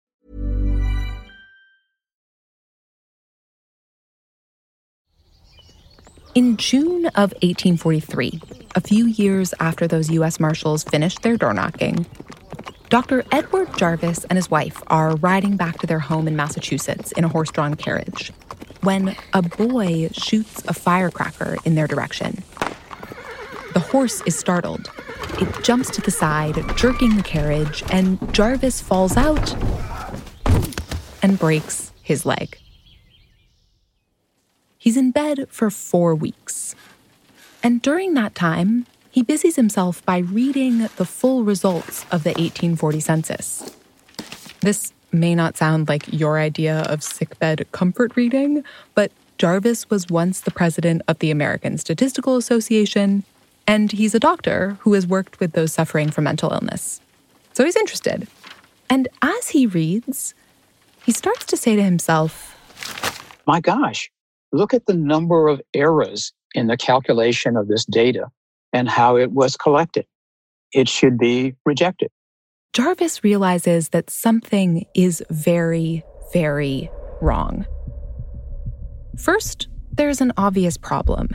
In 6.33 6.55
June 6.55 7.07
of 7.07 7.33
1843, 7.41 8.41
a 8.75 8.79
few 8.79 9.05
years 9.05 9.53
after 9.59 9.85
those 9.85 10.09
U.S. 10.11 10.39
Marshals 10.39 10.81
finished 10.85 11.23
their 11.23 11.35
door 11.35 11.53
knocking, 11.53 12.05
Dr. 12.87 13.25
Edward 13.33 13.77
Jarvis 13.77 14.23
and 14.23 14.37
his 14.37 14.49
wife 14.49 14.81
are 14.87 15.17
riding 15.17 15.57
back 15.57 15.79
to 15.79 15.87
their 15.87 15.99
home 15.99 16.29
in 16.29 16.37
Massachusetts 16.37 17.11
in 17.11 17.25
a 17.25 17.27
horse 17.27 17.51
drawn 17.51 17.73
carriage 17.73 18.31
when 18.79 19.13
a 19.33 19.41
boy 19.41 20.07
shoots 20.13 20.63
a 20.69 20.73
firecracker 20.73 21.57
in 21.65 21.75
their 21.75 21.87
direction. 21.87 22.41
The 23.73 23.81
horse 23.81 24.21
is 24.25 24.39
startled. 24.39 24.89
It 25.41 25.63
jumps 25.65 25.89
to 25.91 26.01
the 26.01 26.11
side, 26.11 26.63
jerking 26.77 27.17
the 27.17 27.23
carriage, 27.23 27.83
and 27.91 28.33
Jarvis 28.33 28.79
falls 28.79 29.17
out 29.17 29.53
and 31.21 31.37
breaks 31.37 31.91
his 32.01 32.25
leg. 32.25 32.57
He's 34.81 34.97
in 34.97 35.11
bed 35.11 35.45
for 35.49 35.69
four 35.69 36.15
weeks. 36.15 36.73
And 37.61 37.83
during 37.83 38.15
that 38.15 38.33
time, 38.33 38.87
he 39.11 39.21
busies 39.21 39.55
himself 39.55 40.03
by 40.07 40.17
reading 40.17 40.89
the 40.95 41.05
full 41.05 41.43
results 41.43 42.03
of 42.05 42.23
the 42.23 42.31
1840 42.31 42.99
census. 42.99 43.75
This 44.61 44.91
may 45.11 45.35
not 45.35 45.55
sound 45.55 45.87
like 45.87 46.11
your 46.11 46.39
idea 46.39 46.79
of 46.89 47.03
sickbed 47.03 47.71
comfort 47.71 48.15
reading, 48.15 48.63
but 48.95 49.11
Jarvis 49.37 49.87
was 49.91 50.09
once 50.09 50.41
the 50.41 50.49
president 50.49 51.03
of 51.07 51.19
the 51.19 51.29
American 51.29 51.77
Statistical 51.77 52.35
Association, 52.35 53.23
and 53.67 53.91
he's 53.91 54.15
a 54.15 54.19
doctor 54.19 54.79
who 54.79 54.93
has 54.93 55.05
worked 55.05 55.39
with 55.39 55.51
those 55.51 55.71
suffering 55.71 56.09
from 56.09 56.23
mental 56.23 56.51
illness. 56.51 57.01
So 57.53 57.65
he's 57.65 57.75
interested. 57.75 58.27
And 58.89 59.07
as 59.21 59.49
he 59.49 59.67
reads, 59.67 60.33
he 61.05 61.11
starts 61.11 61.45
to 61.45 61.55
say 61.55 61.75
to 61.75 61.83
himself, 61.83 62.57
My 63.45 63.61
gosh, 63.61 64.09
look 64.51 64.73
at 64.73 64.85
the 64.85 64.93
number 64.93 65.47
of 65.47 65.61
errors 65.73 66.33
in 66.53 66.67
the 66.67 66.77
calculation 66.77 67.55
of 67.55 67.67
this 67.67 67.85
data 67.85 68.29
and 68.73 68.89
how 68.89 69.17
it 69.17 69.31
was 69.31 69.55
collected. 69.55 70.05
It 70.73 70.87
should 70.87 71.17
be 71.17 71.55
rejected. 71.65 72.09
Jarvis 72.73 73.23
realizes 73.23 73.89
that 73.89 74.09
something 74.09 74.85
is 74.95 75.21
very, 75.29 76.03
very 76.31 76.89
wrong. 77.21 77.65
First, 79.17 79.67
there's 79.91 80.21
an 80.21 80.31
obvious 80.37 80.77
problem. 80.77 81.29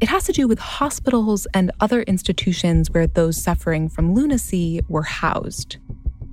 It 0.00 0.08
has 0.08 0.24
to 0.24 0.32
do 0.32 0.48
with 0.48 0.58
hospitals 0.58 1.46
and 1.54 1.70
other 1.80 2.02
institutions 2.02 2.90
where 2.90 3.06
those 3.06 3.42
suffering 3.42 3.88
from 3.88 4.14
lunacy 4.14 4.80
were 4.88 5.02
housed. 5.02 5.78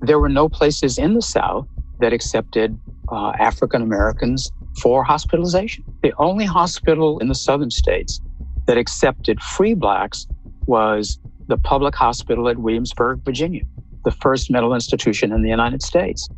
There 0.01 0.19
were 0.19 0.29
no 0.29 0.47
places 0.47 0.97
in 0.97 1.15
the 1.15 1.21
South 1.21 1.67
that 1.99 2.13
accepted 2.13 2.79
uh, 3.11 3.33
African 3.39 3.81
Americans 3.81 4.51
for 4.81 5.03
hospitalization. 5.03 5.83
The 6.03 6.13
only 6.17 6.45
hospital 6.45 7.19
in 7.19 7.27
the 7.27 7.35
southern 7.35 7.71
states 7.71 8.21
that 8.65 8.77
accepted 8.77 9.41
free 9.41 9.73
blacks 9.73 10.27
was 10.65 11.19
the 11.47 11.57
public 11.57 11.95
hospital 11.95 12.47
at 12.47 12.57
Williamsburg, 12.57 13.23
Virginia, 13.25 13.63
the 14.05 14.11
first 14.11 14.51
mental 14.51 14.73
institution 14.73 15.31
in 15.31 15.41
the 15.41 15.49
United 15.49 15.81
States. 15.81 16.29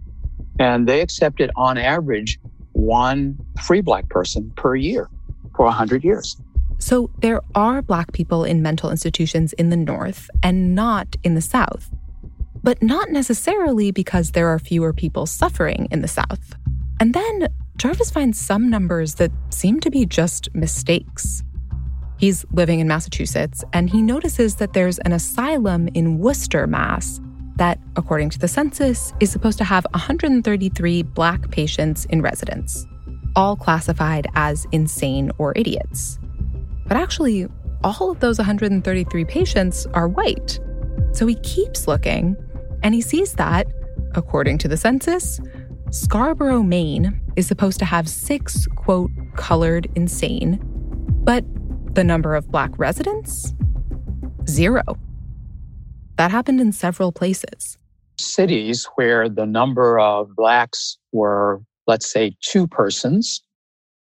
And 0.60 0.88
they 0.88 1.02
accepted, 1.02 1.52
on 1.56 1.78
average, 1.78 2.40
one 2.72 3.38
free 3.62 3.82
black 3.82 4.10
person 4.10 4.52
per 4.56 4.76
year 4.76 5.10
for 5.56 5.66
100 5.66 6.04
years. 6.04 6.38
So 6.80 7.12
there 7.20 7.42
are 7.54 7.82
black 7.82 8.12
people 8.12 8.44
in 8.44 8.62
mental 8.62 8.90
institutions 8.90 9.54
in 9.54 9.70
the 9.70 9.78
North 9.78 10.30
and 10.42 10.74
not 10.74 11.16
in 11.24 11.36
the 11.36 11.42
South. 11.42 11.92
But 12.64 12.82
not 12.82 13.10
necessarily 13.10 13.92
because 13.92 14.32
there 14.32 14.48
are 14.48 14.60
fewer 14.60 14.94
people 14.94 15.26
suffering 15.26 15.88
in 15.92 16.02
the 16.02 16.08
South. 16.08 16.56
And 17.00 17.14
then 17.14 17.48
Jarvis 17.82 18.12
finds 18.12 18.40
some 18.40 18.70
numbers 18.70 19.16
that 19.16 19.32
seem 19.50 19.80
to 19.80 19.90
be 19.90 20.06
just 20.06 20.54
mistakes. 20.54 21.42
He's 22.20 22.46
living 22.52 22.80
in 22.80 22.88
Massachusetts 22.88 23.64
and 23.74 23.90
he 23.90 24.04
notices 24.04 24.58
that 24.58 24.74
there's 24.74 25.00
an 25.00 25.14
asylum 25.14 25.88
in 25.96 26.20
Worcester, 26.20 26.68
Mass, 26.68 27.20
that, 27.56 27.80
according 27.96 28.30
to 28.30 28.38
the 28.38 28.48
census, 28.48 29.14
is 29.20 29.32
supposed 29.32 29.58
to 29.58 29.64
have 29.64 29.88
133 29.96 31.02
Black 31.02 31.50
patients 31.50 32.06
in 32.06 32.22
residence, 32.22 32.86
all 33.36 33.56
classified 33.56 34.28
as 34.36 34.68
insane 34.72 35.32
or 35.40 35.52
idiots. 35.56 36.20
But 36.86 36.98
actually, 36.98 37.48
all 37.84 38.12
of 38.12 38.20
those 38.20 38.38
133 38.38 39.26
patients 39.26 39.88
are 39.88 40.08
white. 40.08 40.60
So 41.14 41.26
he 41.26 41.34
keeps 41.34 41.88
looking 41.88 42.38
and 42.84 42.94
he 42.94 43.02
sees 43.02 43.34
that, 43.34 43.66
according 44.14 44.60
to 44.60 44.68
the 44.68 44.78
census, 44.78 45.42
Scarborough, 45.90 46.64
Maine 46.64 47.21
is 47.36 47.48
supposed 47.48 47.80
to 47.80 47.86
have 47.86 48.08
six, 48.08 48.68
quote, 48.76 49.12
colored 49.36 49.90
insane, 49.96 50.60
but 51.24 51.44
the 51.94 52.04
number 52.04 52.36
of 52.36 52.50
Black 52.52 52.78
residents? 52.78 53.54
Zero. 54.48 54.84
That 56.18 56.32
happened 56.32 56.62
in 56.62 56.72
several 56.72 57.12
places. 57.12 57.78
Cities 58.18 58.88
where 58.96 59.30
the 59.30 59.46
number 59.46 60.00
of 60.00 60.36
Blacks 60.36 60.98
were, 61.12 61.62
let's 61.88 62.12
say, 62.12 62.36
two 62.42 62.68
persons, 62.68 63.42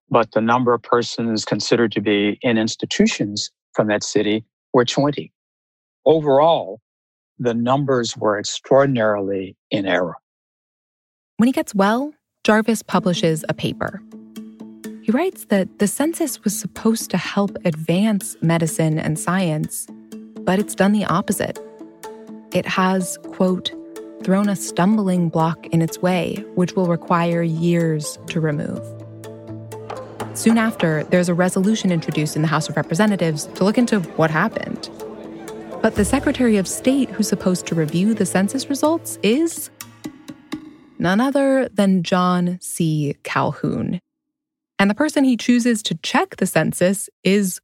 but 0.09 0.31
the 0.31 0.41
number 0.41 0.73
of 0.73 0.81
persons 0.83 1.45
considered 1.45 1.91
to 1.93 2.01
be 2.01 2.37
in 2.41 2.57
institutions 2.57 3.51
from 3.73 3.87
that 3.87 4.03
city 4.03 4.45
were 4.73 4.85
20. 4.85 5.31
Overall, 6.05 6.79
the 7.39 7.53
numbers 7.53 8.15
were 8.15 8.39
extraordinarily 8.39 9.57
in 9.71 9.85
error. 9.85 10.15
When 11.37 11.47
he 11.47 11.53
gets 11.53 11.75
well, 11.75 12.13
Jarvis 12.45 12.83
publishes 12.83 13.43
a 13.49 13.55
paper. 13.55 13.99
He 15.01 15.11
writes 15.11 15.45
that 15.45 15.79
the 15.79 15.87
census 15.87 16.43
was 16.43 16.55
supposed 16.55 17.09
to 17.09 17.17
help 17.17 17.57
advance 17.65 18.37
medicine 18.39 18.99
and 18.99 19.17
science, 19.17 19.87
but 20.41 20.59
it's 20.59 20.75
done 20.75 20.91
the 20.91 21.05
opposite. 21.05 21.57
It 22.53 22.67
has, 22.67 23.17
quote, 23.29 23.71
thrown 24.23 24.47
a 24.47 24.55
stumbling 24.55 25.27
block 25.29 25.65
in 25.73 25.81
its 25.81 25.97
way, 26.03 26.45
which 26.53 26.73
will 26.73 26.85
require 26.85 27.41
years 27.41 28.19
to 28.27 28.39
remove. 28.39 28.79
Soon 30.35 30.59
after, 30.59 31.03
there's 31.05 31.29
a 31.29 31.33
resolution 31.33 31.91
introduced 31.91 32.35
in 32.35 32.43
the 32.43 32.47
House 32.47 32.69
of 32.69 32.77
Representatives 32.77 33.47
to 33.55 33.63
look 33.63 33.79
into 33.79 34.01
what 34.17 34.29
happened. 34.29 34.87
But 35.81 35.95
the 35.95 36.05
Secretary 36.05 36.57
of 36.57 36.67
State 36.67 37.09
who's 37.09 37.27
supposed 37.27 37.65
to 37.65 37.75
review 37.75 38.13
the 38.13 38.25
census 38.27 38.69
results 38.69 39.17
is 39.23 39.71
none 40.99 41.19
other 41.19 41.69
than 41.69 42.03
John 42.03 42.57
C. 42.61 43.15
Calhoun. 43.23 43.99
And 44.77 44.89
the 44.89 44.95
person 44.95 45.23
he 45.23 45.37
chooses 45.37 45.81
to 45.83 45.95
check 46.03 46.35
the 46.37 46.45
census 46.45 47.09
is 47.23 47.61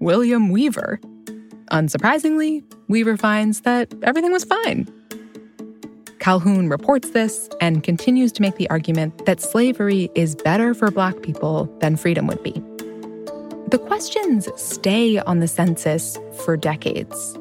William 0.00 0.50
Weaver. 0.50 1.00
Unsurprisingly, 1.70 2.62
Weaver 2.88 3.16
finds 3.16 3.60
that 3.60 3.92
everything 4.02 4.32
was 4.32 4.44
fine. 4.44 4.88
Calhoun 6.18 6.68
reports 6.68 7.10
this 7.10 7.48
and 7.60 7.82
continues 7.82 8.30
to 8.32 8.42
make 8.42 8.56
the 8.56 8.70
argument 8.70 9.26
that 9.26 9.40
slavery 9.40 10.08
is 10.14 10.36
better 10.36 10.74
for 10.74 10.90
Black 10.90 11.20
people 11.22 11.64
than 11.80 11.96
freedom 11.96 12.26
would 12.26 12.42
be. 12.42 12.52
The 13.68 13.78
questions 13.86 14.48
stay 14.56 15.18
on 15.18 15.40
the 15.40 15.48
census 15.48 16.18
for 16.44 16.56
decades. 16.56 17.36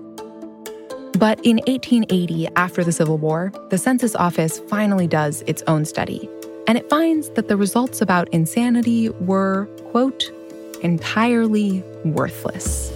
But 1.18 1.40
in 1.46 1.58
1880, 1.68 2.48
after 2.56 2.84
the 2.84 2.92
Civil 2.92 3.18
War, 3.18 3.52
the 3.70 3.78
Census 3.78 4.16
Office 4.16 4.60
finally 4.60 5.08
does 5.08 5.44
its 5.46 5.62
own 5.68 5.86
study, 5.86 6.30
and 6.68 6.78
it 6.78 6.90
finds 6.90 7.30
that 7.32 7.48
the 7.48 7.58
results 7.58 8.02
about 8.02 8.30
insanity 8.30 9.10
were, 9.10 9.68
quote, 9.92 10.32
entirely 10.82 11.84
worthless. 12.06 12.92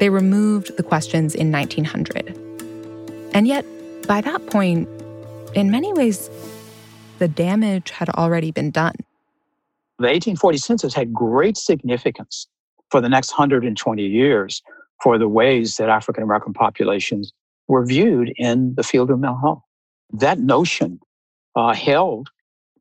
They 0.00 0.08
removed 0.08 0.76
the 0.76 0.82
questions 0.82 1.34
in 1.34 1.52
1900. 1.52 2.36
And 3.34 3.46
yet, 3.46 3.66
by 4.08 4.22
that 4.22 4.46
point, 4.46 4.88
in 5.54 5.70
many 5.70 5.92
ways, 5.92 6.30
the 7.18 7.28
damage 7.28 7.90
had 7.90 8.08
already 8.08 8.50
been 8.50 8.70
done. 8.70 8.94
The 9.98 10.06
1840 10.06 10.58
census 10.58 10.94
had 10.94 11.12
great 11.12 11.58
significance 11.58 12.48
for 12.90 13.02
the 13.02 13.10
next 13.10 13.32
120 13.32 14.02
years 14.02 14.62
for 15.02 15.18
the 15.18 15.28
ways 15.28 15.76
that 15.76 15.88
African 15.88 16.22
American 16.22 16.52
populations 16.52 17.32
were 17.68 17.84
viewed 17.84 18.32
in 18.36 18.74
the 18.74 18.82
field 18.82 19.10
of 19.10 19.18
mental 19.18 19.38
health. 19.40 19.62
That 20.12 20.38
notion 20.38 21.00
uh, 21.54 21.74
held 21.74 22.28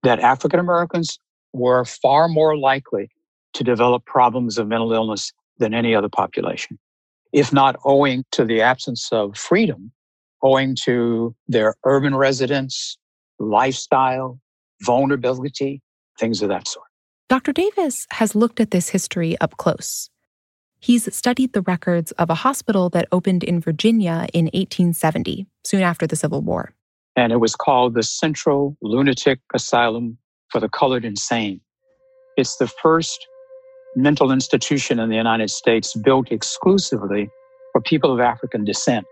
that 0.03 0.19
African 0.19 0.60
Americans 0.60 1.19
were 1.53 1.86
far 1.86 2.27
more 2.27 2.58
likely 2.58 3.10
to 3.53 3.63
develop 3.63 4.05
problems 4.05 4.58
of 4.58 4.67
mental 4.67 4.93
illness 4.93 5.32
than 5.58 5.73
any 5.73 5.93
other 5.93 6.10
population, 6.10 6.79
if 7.34 7.51
not 7.51 7.75
owing 7.86 8.23
to 8.32 8.45
the 8.45 8.62
absence 8.62 9.10
of 9.12 9.38
freedom, 9.38 9.91
owing 10.41 10.75
to 10.84 11.36
their 11.47 11.75
urban 11.86 12.15
residence, 12.15 12.97
lifestyle, 13.39 14.39
vulnerability, 14.82 15.82
things 16.17 16.41
of 16.41 16.49
that 16.49 16.67
sort. 16.67 16.86
Dr. 17.27 17.53
Davis 17.53 18.08
has 18.12 18.36
looked 18.36 18.60
at 18.60 18.71
this 18.71 18.89
history 18.89 19.38
up 19.39 19.58
close. 19.58 20.10
He's 20.80 21.13
studied 21.13 21.54
the 21.54 21.62
records 21.62 22.12
of 22.13 22.30
a 22.30 22.36
hospital 22.36 22.89
that 22.89 23.08
opened 23.12 23.44
in 23.44 23.60
Virginia 23.60 24.28
in 24.34 24.46
1870, 24.46 25.46
soon 25.65 25.82
after 25.82 26.08
the 26.08 26.15
Civil 26.15 26.42
War. 26.42 26.72
And 27.18 27.34
it 27.34 27.38
was 27.38 27.56
called 27.56 27.96
the 27.96 28.04
Central 28.04 28.78
Lunatic 28.82 29.39
Asylum 29.54 30.18
for 30.48 30.62
the 30.62 30.70
Colored 30.70 31.04
Insane. 31.04 31.60
It's 32.38 32.56
the 32.56 32.68
first 32.68 33.28
mental 33.96 34.32
institution 34.32 35.00
in 35.00 35.10
the 35.10 35.18
United 35.18 35.50
States 35.50 35.94
built 35.96 36.32
exclusively 36.32 37.30
for 37.74 37.82
people 37.82 38.13
of 38.13 38.22
African 38.22 38.63
descent. 38.63 39.06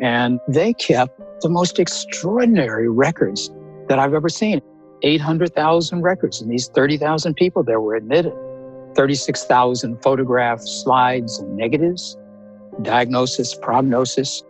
And 0.00 0.40
they 0.48 0.72
kept 0.72 1.20
the 1.42 1.50
most 1.50 1.78
extraordinary 1.78 2.88
records 2.88 3.50
that 3.88 3.98
I've 3.98 4.14
ever 4.14 4.30
seen 4.30 4.62
800,000 5.02 6.00
records, 6.00 6.40
and 6.40 6.50
these 6.50 6.68
30,000 6.68 7.34
people 7.34 7.62
that 7.64 7.80
were 7.80 7.94
admitted, 7.94 8.32
36,000 8.96 10.02
photographs, 10.02 10.82
slides, 10.82 11.38
and 11.38 11.56
negatives, 11.56 12.16
diagnosis, 12.82 13.54
prognosis, 13.54 14.42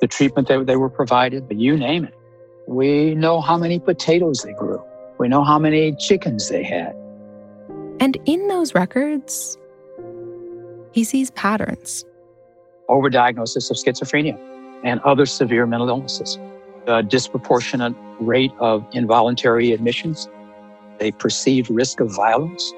the 0.00 0.06
treatment 0.06 0.48
that 0.48 0.66
they 0.66 0.76
were 0.76 0.90
provided, 0.90 1.48
but 1.48 1.56
you 1.56 1.76
name 1.76 2.04
it. 2.04 2.14
We 2.68 3.14
know 3.14 3.40
how 3.40 3.56
many 3.56 3.78
potatoes 3.78 4.42
they 4.42 4.52
grew. 4.52 4.82
We 5.18 5.28
know 5.28 5.42
how 5.42 5.58
many 5.58 5.94
chickens 5.96 6.48
they 6.48 6.62
had. 6.62 6.94
And 8.00 8.18
in 8.26 8.48
those 8.48 8.74
records, 8.74 9.56
he 10.92 11.02
sees 11.04 11.30
patterns. 11.30 12.04
Overdiagnosis 12.90 13.70
of 13.70 13.76
schizophrenia 13.76 14.38
and 14.84 15.00
other 15.00 15.26
severe 15.26 15.66
mental 15.66 15.88
illnesses, 15.88 16.38
a 16.86 17.02
disproportionate 17.02 17.94
rate 18.20 18.52
of 18.60 18.86
involuntary 18.92 19.72
admissions, 19.72 20.28
a 21.00 21.12
perceived 21.12 21.70
risk 21.70 22.00
of 22.00 22.14
violence. 22.14 22.72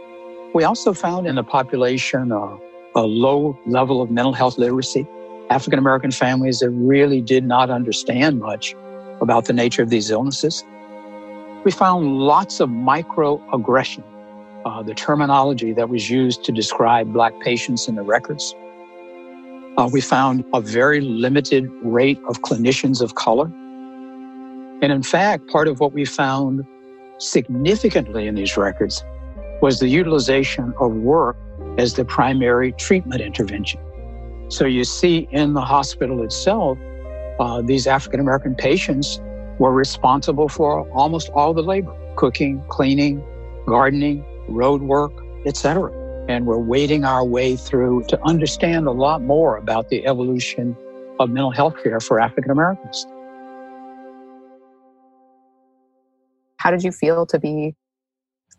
We 0.54 0.64
also 0.64 0.94
found 0.94 1.26
in 1.26 1.34
the 1.34 1.44
population 1.44 2.32
a 2.32 3.02
low 3.02 3.58
level 3.66 4.00
of 4.00 4.11
mental 4.11 4.32
health 4.32 4.56
literacy. 4.56 5.06
African 5.50 5.78
American 5.78 6.11
families 6.11 6.61
that 6.61 6.70
really 6.70 7.20
did 7.20 7.44
not 7.44 7.70
understand 7.70 8.40
much 8.40 8.74
about 9.20 9.44
the 9.44 9.52
nature 9.52 9.82
of 9.82 9.90
these 9.90 10.11
illnesses. 10.11 10.64
We 11.64 11.70
found 11.70 12.18
lots 12.18 12.61
of 12.61 12.70
microaggression, 12.70 14.02
uh, 14.64 14.82
the 14.82 14.94
terminology 14.94 15.72
that 15.74 15.90
was 15.90 16.08
used 16.08 16.44
to 16.44 16.52
describe 16.52 17.12
Black 17.12 17.38
patients 17.40 17.88
in 17.88 17.96
the 17.96 18.02
records. 18.02 18.54
Uh, 19.76 19.88
we 19.92 20.00
found 20.00 20.44
a 20.54 20.61
very 20.61 21.00
limited 21.00 21.68
rate 21.82 22.18
of 22.28 22.40
clinicians 22.40 23.02
of 23.02 23.16
color. 23.16 23.46
And 24.80 24.92
in 24.92 25.02
fact, 25.02 25.48
part 25.48 25.68
of 25.68 25.80
what 25.80 25.92
we 25.92 26.04
found 26.04 26.64
significantly 27.18 28.26
in 28.26 28.34
these 28.34 28.56
records 28.56 29.04
was 29.60 29.80
the 29.80 29.88
utilization 29.88 30.72
of 30.80 30.92
work 30.92 31.36
as 31.78 31.94
the 31.94 32.04
primary 32.04 32.72
treatment 32.72 33.20
intervention. 33.20 33.80
So 34.48 34.64
you 34.64 34.84
see 34.84 35.28
in 35.30 35.54
the 35.54 35.60
hospital 35.60 36.22
itself, 36.22 36.78
uh, 37.40 37.62
these 37.62 37.86
African 37.86 38.20
American 38.20 38.54
patients 38.54 39.20
were 39.58 39.72
responsible 39.72 40.48
for 40.48 40.88
almost 40.90 41.28
all 41.30 41.52
the 41.52 41.62
labor 41.62 41.94
cooking, 42.16 42.62
cleaning, 42.68 43.22
gardening, 43.66 44.24
road 44.48 44.82
work, 44.82 45.12
etc. 45.46 45.92
And 46.28 46.46
we're 46.46 46.58
wading 46.58 47.04
our 47.04 47.24
way 47.24 47.54
through 47.56 48.04
to 48.08 48.20
understand 48.24 48.86
a 48.86 48.90
lot 48.90 49.22
more 49.22 49.56
about 49.56 49.88
the 49.88 50.04
evolution 50.06 50.76
of 51.20 51.30
mental 51.30 51.50
health 51.50 51.74
care 51.82 52.00
for 52.00 52.18
African 52.18 52.50
Americans. 52.50 53.06
How 56.56 56.70
did 56.70 56.82
you 56.82 56.90
feel 56.90 57.24
to 57.26 57.38
be 57.38 57.76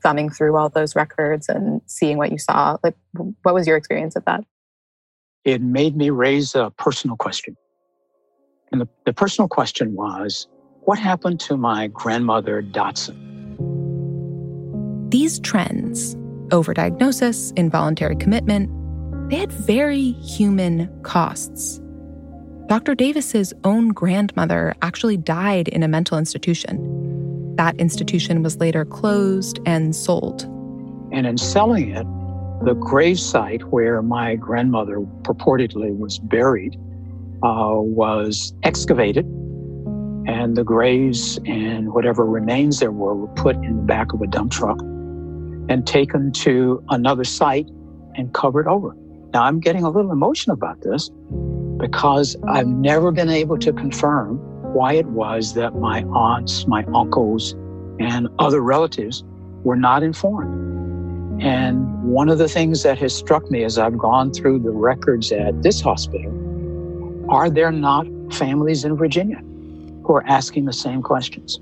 thumbing 0.01 0.29
through 0.29 0.55
all 0.57 0.69
those 0.69 0.95
records 0.95 1.49
and 1.49 1.81
seeing 1.85 2.17
what 2.17 2.31
you 2.31 2.37
saw? 2.37 2.77
Like, 2.83 2.95
what 3.13 3.53
was 3.53 3.67
your 3.67 3.77
experience 3.77 4.15
of 4.15 4.25
that? 4.25 4.43
It 5.45 5.61
made 5.61 5.95
me 5.95 6.09
raise 6.09 6.55
a 6.55 6.71
personal 6.77 7.17
question. 7.17 7.55
And 8.71 8.81
the, 8.81 8.87
the 9.05 9.13
personal 9.13 9.47
question 9.47 9.95
was 9.95 10.47
what 10.81 10.99
happened 10.99 11.39
to 11.41 11.57
my 11.57 11.87
grandmother, 11.87 12.61
Dotson? 12.61 13.27
These 15.11 15.39
trends, 15.39 16.15
overdiagnosis, 16.49 17.51
involuntary 17.57 18.15
commitment, 18.15 18.69
they 19.29 19.37
had 19.37 19.51
very 19.51 20.11
human 20.11 20.89
costs. 21.03 21.79
Dr. 22.67 22.93
Davis's 22.93 23.53
own 23.63 23.89
grandmother 23.89 24.75
actually 24.83 25.17
died 25.17 25.67
in 25.67 25.81
a 25.81 25.87
mental 25.87 26.19
institution. 26.19 27.08
That 27.59 27.75
institution 27.75 28.41
was 28.41 28.55
later 28.55 28.85
closed 28.85 29.59
and 29.65 29.93
sold. 29.93 30.43
And 31.11 31.27
in 31.27 31.37
selling 31.37 31.89
it, 31.89 32.07
the 32.63 32.73
gravesite 32.73 33.63
where 33.63 34.01
my 34.01 34.37
grandmother 34.37 35.01
purportedly 35.23 35.93
was 35.97 36.19
buried 36.19 36.77
uh, 37.43 37.75
was 37.75 38.53
excavated, 38.63 39.25
and 40.25 40.55
the 40.55 40.63
graves 40.63 41.37
and 41.45 41.91
whatever 41.91 42.25
remains 42.25 42.79
there 42.79 42.93
were 42.93 43.13
were 43.13 43.27
put 43.35 43.57
in 43.57 43.75
the 43.75 43.83
back 43.83 44.13
of 44.13 44.21
a 44.21 44.27
dump 44.27 44.53
truck 44.53 44.79
and 44.79 45.85
taken 45.85 46.31
to 46.31 46.81
another 46.91 47.25
site 47.25 47.67
and 48.15 48.33
covered 48.33 48.69
over. 48.69 48.95
Now, 49.33 49.43
I'm 49.43 49.59
getting 49.59 49.83
a 49.83 49.89
little 49.89 50.13
emotional 50.13 50.53
about 50.53 50.79
this 50.79 51.09
because 51.75 52.37
I've 52.47 52.67
never 52.67 53.11
been 53.11 53.29
able 53.29 53.57
to 53.57 53.73
confirm 53.73 54.39
why 54.73 54.93
it 54.93 55.07
was 55.07 55.53
that 55.55 55.75
my 55.75 56.03
aunts, 56.03 56.67
my 56.67 56.83
uncles, 56.93 57.53
and 57.99 58.27
other 58.39 58.61
relatives 58.61 59.23
were 59.63 59.75
not 59.75 60.03
informed. 60.03 61.41
And 61.41 62.03
one 62.03 62.29
of 62.29 62.37
the 62.37 62.49
things 62.49 62.83
that 62.83 62.97
has 62.99 63.15
struck 63.15 63.49
me 63.49 63.63
as 63.63 63.77
I've 63.77 63.97
gone 63.97 64.33
through 64.33 64.59
the 64.59 64.71
records 64.71 65.31
at 65.31 65.61
this 65.63 65.79
hospital 65.81 66.35
are 67.29 67.49
there 67.49 67.71
not 67.71 68.07
families 68.31 68.83
in 68.83 68.95
Virginia 68.95 69.37
who 70.03 70.13
are 70.13 70.25
asking 70.25 70.65
the 70.65 70.73
same 70.73 71.03
questions? 71.03 71.59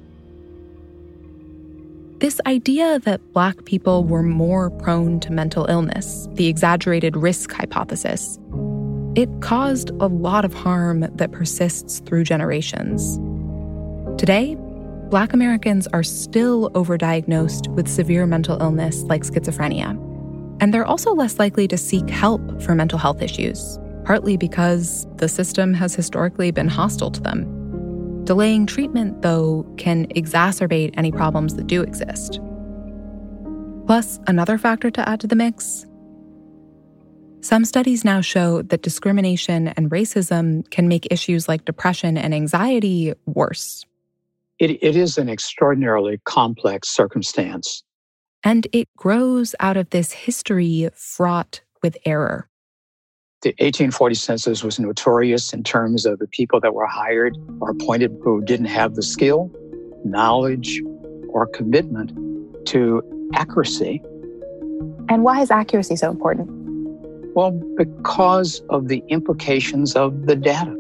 This 2.19 2.41
idea 2.47 2.99
that 2.99 3.21
Black 3.33 3.65
people 3.65 4.03
were 4.03 4.23
more 4.23 4.71
prone 4.71 5.19
to 5.19 5.31
mental 5.31 5.65
illness, 5.65 6.27
the 6.31 6.47
exaggerated 6.47 7.15
risk 7.15 7.51
hypothesis, 7.51 8.39
it 9.17 9.41
caused 9.41 9.89
a 9.99 10.05
lot 10.05 10.45
of 10.45 10.53
harm 10.53 10.99
that 11.15 11.31
persists 11.31 12.01
through 12.01 12.23
generations. 12.23 13.17
Today, 14.19 14.55
Black 15.09 15.33
Americans 15.33 15.87
are 15.87 16.03
still 16.03 16.69
overdiagnosed 16.71 17.67
with 17.69 17.87
severe 17.87 18.27
mental 18.27 18.61
illness 18.61 19.01
like 19.03 19.23
schizophrenia. 19.23 19.97
And 20.61 20.71
they're 20.71 20.85
also 20.85 21.15
less 21.15 21.39
likely 21.39 21.67
to 21.67 21.77
seek 21.77 22.07
help 22.11 22.61
for 22.61 22.75
mental 22.75 22.99
health 22.99 23.23
issues, 23.23 23.79
partly 24.05 24.37
because 24.37 25.07
the 25.15 25.27
system 25.27 25.73
has 25.73 25.95
historically 25.95 26.51
been 26.51 26.67
hostile 26.67 27.09
to 27.09 27.21
them. 27.21 28.23
Delaying 28.23 28.67
treatment, 28.67 29.23
though, 29.23 29.65
can 29.77 30.05
exacerbate 30.09 30.93
any 30.95 31.11
problems 31.11 31.55
that 31.55 31.65
do 31.65 31.81
exist. 31.81 32.39
Plus, 33.87 34.19
another 34.27 34.59
factor 34.59 34.91
to 34.91 35.09
add 35.09 35.19
to 35.21 35.27
the 35.27 35.35
mix 35.35 35.86
some 37.47 37.63
studies 37.63 38.03
now 38.03 38.19
show 38.19 38.61
that 38.63 38.81
discrimination 38.81 39.69
and 39.69 39.89
racism 39.89 40.69
can 40.69 40.89
make 40.89 41.07
issues 41.09 41.47
like 41.47 41.63
depression 41.63 42.17
and 42.17 42.33
anxiety 42.33 43.13
worse. 43.25 43.85
It, 44.59 44.71
it 44.83 44.97
is 44.97 45.17
an 45.17 45.29
extraordinarily 45.29 46.19
complex 46.25 46.89
circumstance. 46.89 47.83
And 48.43 48.67
it 48.73 48.89
grows 48.97 49.55
out 49.61 49.77
of 49.77 49.91
this 49.91 50.11
history 50.11 50.89
fraught 50.93 51.61
with 51.81 51.97
error 52.05 52.49
the 53.43 53.49
1840 53.49 54.15
census 54.15 54.63
was 54.63 54.79
notorious 54.79 55.53
in 55.53 55.63
terms 55.63 56.05
of 56.05 56.17
the 56.17 56.27
people 56.27 56.59
that 56.59 56.73
were 56.73 56.87
hired 56.87 57.37
or 57.61 57.69
appointed 57.69 58.11
who 58.23 58.43
didn't 58.43 58.65
have 58.65 58.95
the 58.95 59.03
skill, 59.03 59.51
knowledge, 60.03 60.81
or 61.29 61.45
commitment 61.45 62.11
to 62.65 63.01
accuracy. 63.35 64.01
And 65.07 65.23
why 65.23 65.41
is 65.41 65.51
accuracy 65.51 65.95
so 65.95 66.09
important? 66.09 66.56
Well, 67.37 67.51
because 67.51 68.63
of 68.71 68.87
the 68.87 69.03
implications 69.09 69.95
of 69.95 70.25
the 70.25 70.35
data. 70.35 70.75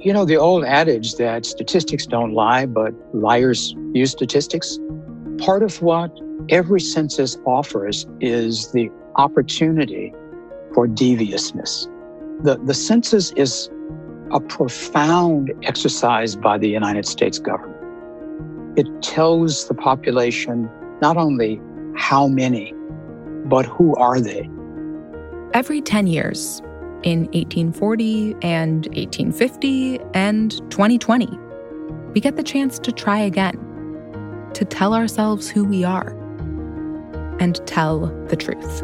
You 0.00 0.12
know, 0.12 0.24
the 0.24 0.34
old 0.34 0.64
adage 0.64 1.14
that 1.18 1.46
statistics 1.46 2.04
don't 2.04 2.32
lie, 2.32 2.66
but 2.66 2.92
liars 3.14 3.72
use 3.92 4.10
statistics. 4.10 4.80
Part 5.38 5.62
of 5.62 5.80
what 5.80 6.10
every 6.48 6.80
census 6.80 7.38
offers 7.46 8.08
is 8.20 8.72
the 8.72 8.90
opportunity 9.14 10.12
for 10.74 10.88
deviousness. 10.88 11.86
The, 12.42 12.58
the 12.64 12.74
census 12.74 13.30
is 13.36 13.70
a 14.32 14.40
profound 14.40 15.52
exercise 15.62 16.34
by 16.34 16.58
the 16.58 16.68
United 16.68 17.06
States 17.06 17.38
government. 17.38 17.80
it 18.76 18.88
tells 19.00 19.68
the 19.68 19.74
population 19.74 20.68
not 21.00 21.16
only 21.16 21.60
how 21.94 22.26
many, 22.26 22.74
but 23.44 23.64
who 23.64 23.94
are 23.94 24.20
they? 24.20 24.50
Every 25.56 25.80
10 25.80 26.06
years, 26.06 26.60
in 27.02 27.20
1840 27.32 28.36
and 28.42 28.84
1850 28.88 29.98
and 30.12 30.50
2020, 30.70 31.26
we 32.12 32.20
get 32.20 32.36
the 32.36 32.42
chance 32.42 32.78
to 32.80 32.92
try 32.92 33.16
again, 33.16 33.56
to 34.52 34.66
tell 34.66 34.92
ourselves 34.92 35.48
who 35.48 35.64
we 35.64 35.82
are, 35.82 36.10
and 37.40 37.66
tell 37.66 38.00
the 38.26 38.36
truth. 38.36 38.80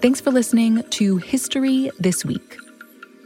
Thanks 0.00 0.20
for 0.20 0.30
listening 0.30 0.84
to 0.90 1.16
History 1.16 1.90
This 1.98 2.24
Week. 2.24 2.56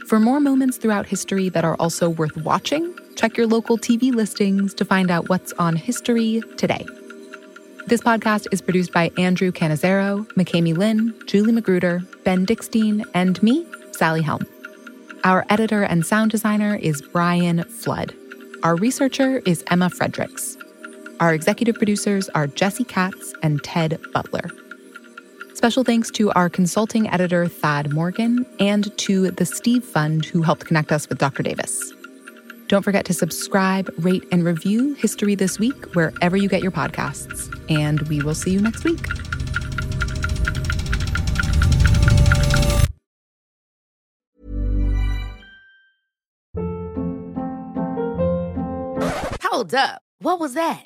For 0.07 0.19
more 0.19 0.39
moments 0.39 0.77
throughout 0.77 1.05
history 1.05 1.49
that 1.49 1.63
are 1.63 1.75
also 1.75 2.09
worth 2.09 2.35
watching, 2.37 2.97
check 3.17 3.35
your 3.35 3.47
local 3.47 3.77
TV 3.77 4.13
listings 4.13 4.75
to 4.75 4.85
find 4.85 5.09
out 5.09 5.27
what's 5.27 5.51
on 5.53 5.75
history 5.75 6.41
today. 6.55 6.85
This 7.87 8.01
podcast 8.01 8.47
is 8.51 8.61
produced 8.61 8.93
by 8.93 9.11
Andrew 9.17 9.51
Canizero, 9.51 10.27
McKamey 10.33 10.77
Lynn, 10.77 11.13
Julie 11.25 11.51
Magruder, 11.51 12.03
Ben 12.23 12.45
Dickstein, 12.45 13.03
and 13.15 13.41
me, 13.41 13.65
Sally 13.91 14.21
Helm. 14.21 14.45
Our 15.23 15.45
editor 15.49 15.81
and 15.81 16.05
sound 16.05 16.29
designer 16.29 16.75
is 16.75 17.01
Brian 17.01 17.63
Flood. 17.63 18.13
Our 18.61 18.75
researcher 18.75 19.39
is 19.45 19.63
Emma 19.71 19.89
Fredericks. 19.89 20.55
Our 21.19 21.33
executive 21.33 21.75
producers 21.75 22.29
are 22.29 22.45
Jesse 22.45 22.83
Katz 22.83 23.33
and 23.41 23.63
Ted 23.63 23.99
Butler. 24.13 24.51
Special 25.55 25.83
thanks 25.83 26.11
to 26.11 26.31
our 26.33 26.49
consulting 26.49 27.09
editor, 27.09 27.47
Thad 27.47 27.91
Morgan, 27.91 28.45
and 28.59 28.95
to 28.99 29.31
the 29.31 29.45
Steve 29.45 29.83
Fund, 29.83 30.25
who 30.25 30.43
helped 30.43 30.67
connect 30.67 30.91
us 30.91 31.09
with 31.09 31.17
Dr. 31.17 31.41
Davis. 31.41 31.93
Don't 32.67 32.83
forget 32.83 33.05
to 33.05 33.13
subscribe, 33.13 33.89
rate, 33.99 34.23
and 34.31 34.43
review 34.43 34.93
History 34.95 35.35
This 35.35 35.57
Week 35.57 35.95
wherever 35.95 36.35
you 36.35 36.49
get 36.49 36.61
your 36.61 36.71
podcasts. 36.71 37.49
And 37.69 38.01
we 38.03 38.21
will 38.21 38.35
see 38.35 38.51
you 38.51 38.61
next 38.61 38.83
week. 38.83 39.05
Hold 49.43 49.73
up. 49.73 50.01
What 50.19 50.39
was 50.39 50.53
that? 50.55 50.85